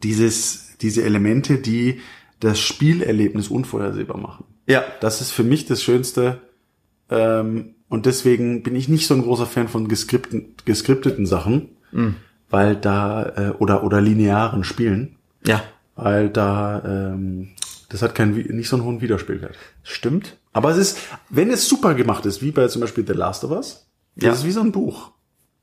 dieses, 0.02 0.76
diese 0.80 1.02
Elemente, 1.04 1.58
die 1.58 2.00
das 2.40 2.58
Spielerlebnis 2.61 3.49
unvorhersehbar 3.49 4.18
machen. 4.18 4.44
Ja. 4.66 4.82
Das 5.00 5.20
ist 5.20 5.30
für 5.30 5.44
mich 5.44 5.66
das 5.66 5.82
Schönste. 5.82 6.40
Ähm, 7.11 7.75
und 7.88 8.06
deswegen 8.06 8.62
bin 8.62 8.76
ich 8.76 8.88
nicht 8.88 9.06
so 9.06 9.14
ein 9.14 9.23
großer 9.23 9.46
Fan 9.46 9.68
von 9.68 9.88
geskripten, 9.88 10.54
geskripteten 10.64 11.26
Sachen, 11.26 11.70
Mhm. 11.92 12.16
weil 12.50 12.76
da, 12.76 13.23
äh, 13.37 13.50
oder, 13.58 13.84
oder 13.84 14.00
linearen 14.00 14.64
Spielen, 14.64 15.16
Ja. 15.46 15.62
weil 15.96 16.28
da, 16.28 16.82
ähm, 16.84 17.50
das 17.94 18.02
hat 18.02 18.14
keinen, 18.16 18.34
nicht 18.34 18.68
so 18.68 18.76
einen 18.76 18.84
hohen 18.84 19.00
Wiederspielwert. 19.00 19.56
Stimmt. 19.84 20.36
Aber 20.52 20.70
es 20.70 20.76
ist, 20.78 20.98
wenn 21.30 21.50
es 21.50 21.68
super 21.68 21.94
gemacht 21.94 22.26
ist, 22.26 22.42
wie 22.42 22.50
bei 22.50 22.66
zum 22.68 22.80
Beispiel 22.80 23.06
The 23.06 23.12
Last 23.12 23.44
of 23.44 23.52
Us, 23.52 23.86
das 24.16 24.24
Ja. 24.24 24.32
ist 24.32 24.44
wie 24.44 24.50
so 24.50 24.60
ein 24.60 24.72
Buch. 24.72 25.12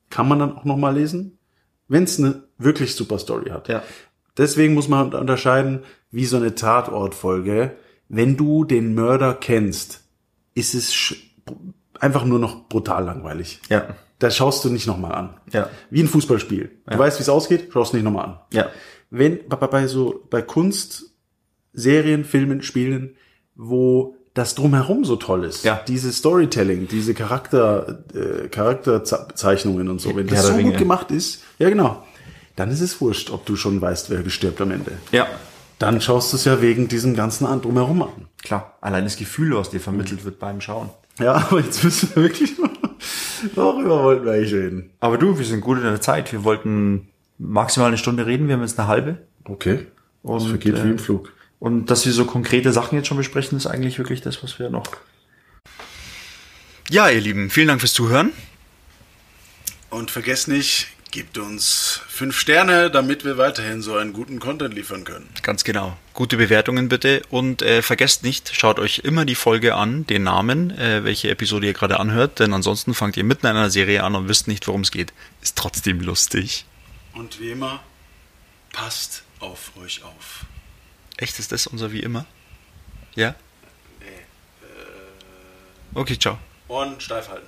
Kann 0.10 0.28
man 0.28 0.40
dann 0.40 0.56
auch 0.58 0.64
nochmal 0.66 0.96
lesen, 0.96 1.38
wenn 1.88 2.04
es 2.04 2.18
eine 2.20 2.44
wirklich 2.58 2.96
super 2.96 3.20
Story 3.20 3.50
hat. 3.50 3.68
Ja. 3.68 3.84
Deswegen 4.38 4.74
muss 4.74 4.88
man 4.88 5.14
unterscheiden, 5.14 5.82
wie 6.10 6.26
so 6.26 6.38
eine 6.38 6.56
Tatortfolge. 6.56 7.76
Wenn 8.08 8.38
du 8.38 8.64
den 8.64 8.94
Mörder 8.96 9.34
kennst, 9.34 10.02
ist 10.54 10.74
es 10.74 11.14
einfach 12.00 12.26
nur 12.26 12.40
noch 12.40 12.68
brutal 12.70 13.04
langweilig. 13.06 13.62
Ja. 13.70 13.96
Da 14.20 14.30
schaust 14.32 14.64
du 14.64 14.70
nicht 14.70 14.88
nochmal 14.88 15.14
an. 15.14 15.34
Ja. 15.52 15.70
Wie 15.90 16.02
ein 16.02 16.08
Fußballspiel. 16.08 16.72
Du 16.90 16.98
weißt, 16.98 17.20
wie 17.20 17.24
es 17.24 17.30
ausgeht, 17.30 17.70
schaust 17.74 17.94
nicht 17.94 18.04
nochmal 18.04 18.26
an. 18.26 18.40
Ja. 18.54 18.70
Wenn 19.10 19.40
bei- 19.50 19.56
bei 19.68 19.88
so 19.88 20.26
bei 20.30 20.42
Kunst, 20.42 21.11
Serien, 21.74 22.24
Filmen, 22.26 22.62
Spielen, 22.62 23.16
wo 23.56 24.16
das 24.34 24.56
drumherum 24.56 25.04
so 25.04 25.18
toll 25.18 25.44
ist, 25.44 25.66
Ja. 25.66 25.82
diese 25.88 26.12
Storytelling, 26.14 26.88
diese 26.88 27.14
Charakter, 27.14 28.04
äh, 28.14 28.48
Charakterzeichnungen 28.48 29.90
und 29.90 30.00
so, 30.00 30.16
wenn 30.16 30.28
das 30.28 30.48
so 30.48 30.54
Ringe. 30.54 30.70
gut 30.72 30.78
gemacht 30.80 31.12
ist, 31.12 31.44
ja 31.60 31.70
genau, 31.70 32.06
dann 32.56 32.70
ist 32.72 32.82
es 32.82 33.02
wurscht, 33.02 33.30
ob 33.32 33.46
du 33.46 33.56
schon 33.56 33.82
weißt, 33.82 34.10
wer 34.10 34.22
gestirbt 34.24 34.62
am 34.62 34.72
Ende. 34.72 34.92
Ja. 35.12 35.28
Dann 35.80 36.00
schaust 36.00 36.32
du 36.32 36.38
es 36.38 36.46
ja 36.46 36.62
wegen 36.62 36.88
diesem 36.88 37.16
ganzen 37.16 37.46
an 37.48 37.62
drumherum 37.62 38.04
an. 38.04 38.28
Klar. 38.44 38.78
Allein 38.82 39.04
das 39.04 39.18
Gefühl, 39.18 39.56
was 39.56 39.72
dir 39.72 39.80
vermittelt 39.80 40.24
wird 40.26 40.38
beim 40.40 40.62
Schauen. 40.62 40.90
Ja, 41.20 41.34
aber 41.50 41.60
jetzt 41.60 41.84
müssen 41.84 42.10
wir 42.16 42.24
wirklich 42.24 42.58
mal, 42.60 42.70
worüber 43.56 44.04
wollten 44.04 44.26
wir 44.26 44.34
eigentlich 44.34 44.54
reden? 44.54 44.92
Aber 45.00 45.18
du, 45.18 45.38
wir 45.40 45.46
sind 45.46 45.62
gut 45.62 45.78
in 45.78 45.84
der 45.84 46.00
Zeit. 46.00 46.32
Wir 46.32 46.44
wollten 46.44 47.08
maximal 47.40 47.88
eine 47.88 47.98
Stunde 47.98 48.28
reden. 48.28 48.48
Wir 48.48 48.54
haben 48.56 48.62
jetzt 48.62 48.78
eine 48.80 48.88
halbe. 48.88 49.18
Okay. 49.46 49.88
Das 50.24 50.44
Und, 50.44 50.50
vergeht 50.50 50.76
äh, 50.78 50.84
wie 50.84 50.90
im 50.92 51.00
Flug. 51.00 51.34
Und 51.62 51.92
dass 51.92 52.08
wir 52.08 52.12
so 52.12 52.26
konkrete 52.26 52.74
Sachen 52.74 52.98
jetzt 52.98 53.08
schon 53.08 53.18
besprechen, 53.18 53.56
ist 53.56 53.68
eigentlich 53.68 54.00
wirklich 54.00 54.20
das, 54.20 54.42
was 54.42 54.58
wir 54.58 54.72
noch. 54.72 54.98
Ja, 56.90 57.08
ihr 57.08 57.22
Lieben, 57.22 57.52
vielen 57.52 57.68
Dank 57.68 57.82
fürs 57.82 57.94
Zuhören. 57.94 58.34
Und 59.92 60.10
vergesst 60.10 60.48
nicht, 60.48 60.88
gebt 61.12 61.38
uns 61.38 62.02
fünf 62.08 62.36
Sterne, 62.36 62.90
damit 62.90 63.26
wir 63.26 63.38
weiterhin 63.38 63.84
so 63.84 63.96
einen 63.96 64.12
guten 64.12 64.40
Content 64.40 64.74
liefern 64.74 65.04
können. 65.04 65.30
Ganz 65.44 65.64
genau. 65.64 65.96
Gute 66.16 66.36
Bewertungen 66.36 66.90
bitte 66.90 67.22
und 67.30 67.62
äh, 67.62 67.84
vergesst 67.84 68.24
nicht, 68.24 68.56
schaut 68.56 68.80
euch 68.80 69.04
immer 69.04 69.26
die 69.26 69.36
Folge 69.36 69.76
an, 69.76 70.08
den 70.08 70.24
Namen, 70.24 70.72
äh, 70.72 71.04
welche 71.04 71.30
Episode 71.30 71.68
ihr 71.68 71.74
gerade 71.74 72.00
anhört, 72.00 72.40
denn 72.40 72.54
ansonsten 72.54 72.96
fangt 72.96 73.18
ihr 73.18 73.24
mitten 73.24 73.46
in 73.46 73.52
einer 73.52 73.70
Serie 73.70 74.04
an 74.04 74.16
und 74.16 74.28
wisst 74.28 74.48
nicht, 74.48 74.68
worum 74.68 74.82
es 74.82 74.90
geht. 74.90 75.14
Ist 75.44 75.60
trotzdem 75.60 76.02
lustig. 76.02 76.66
Und 77.14 77.40
wie 77.40 77.52
immer, 77.52 77.84
passt 78.74 79.22
auf 79.40 79.74
euch 79.78 80.04
auf. 80.04 80.48
Echt, 81.22 81.38
ist 81.38 81.52
das 81.52 81.68
unser 81.68 81.92
wie 81.92 82.00
immer? 82.00 82.26
Ja? 83.14 83.36
Okay, 85.94 86.18
ciao. 86.18 86.40
Ohren 86.68 87.00
steif 87.00 87.30
halten. 87.30 87.46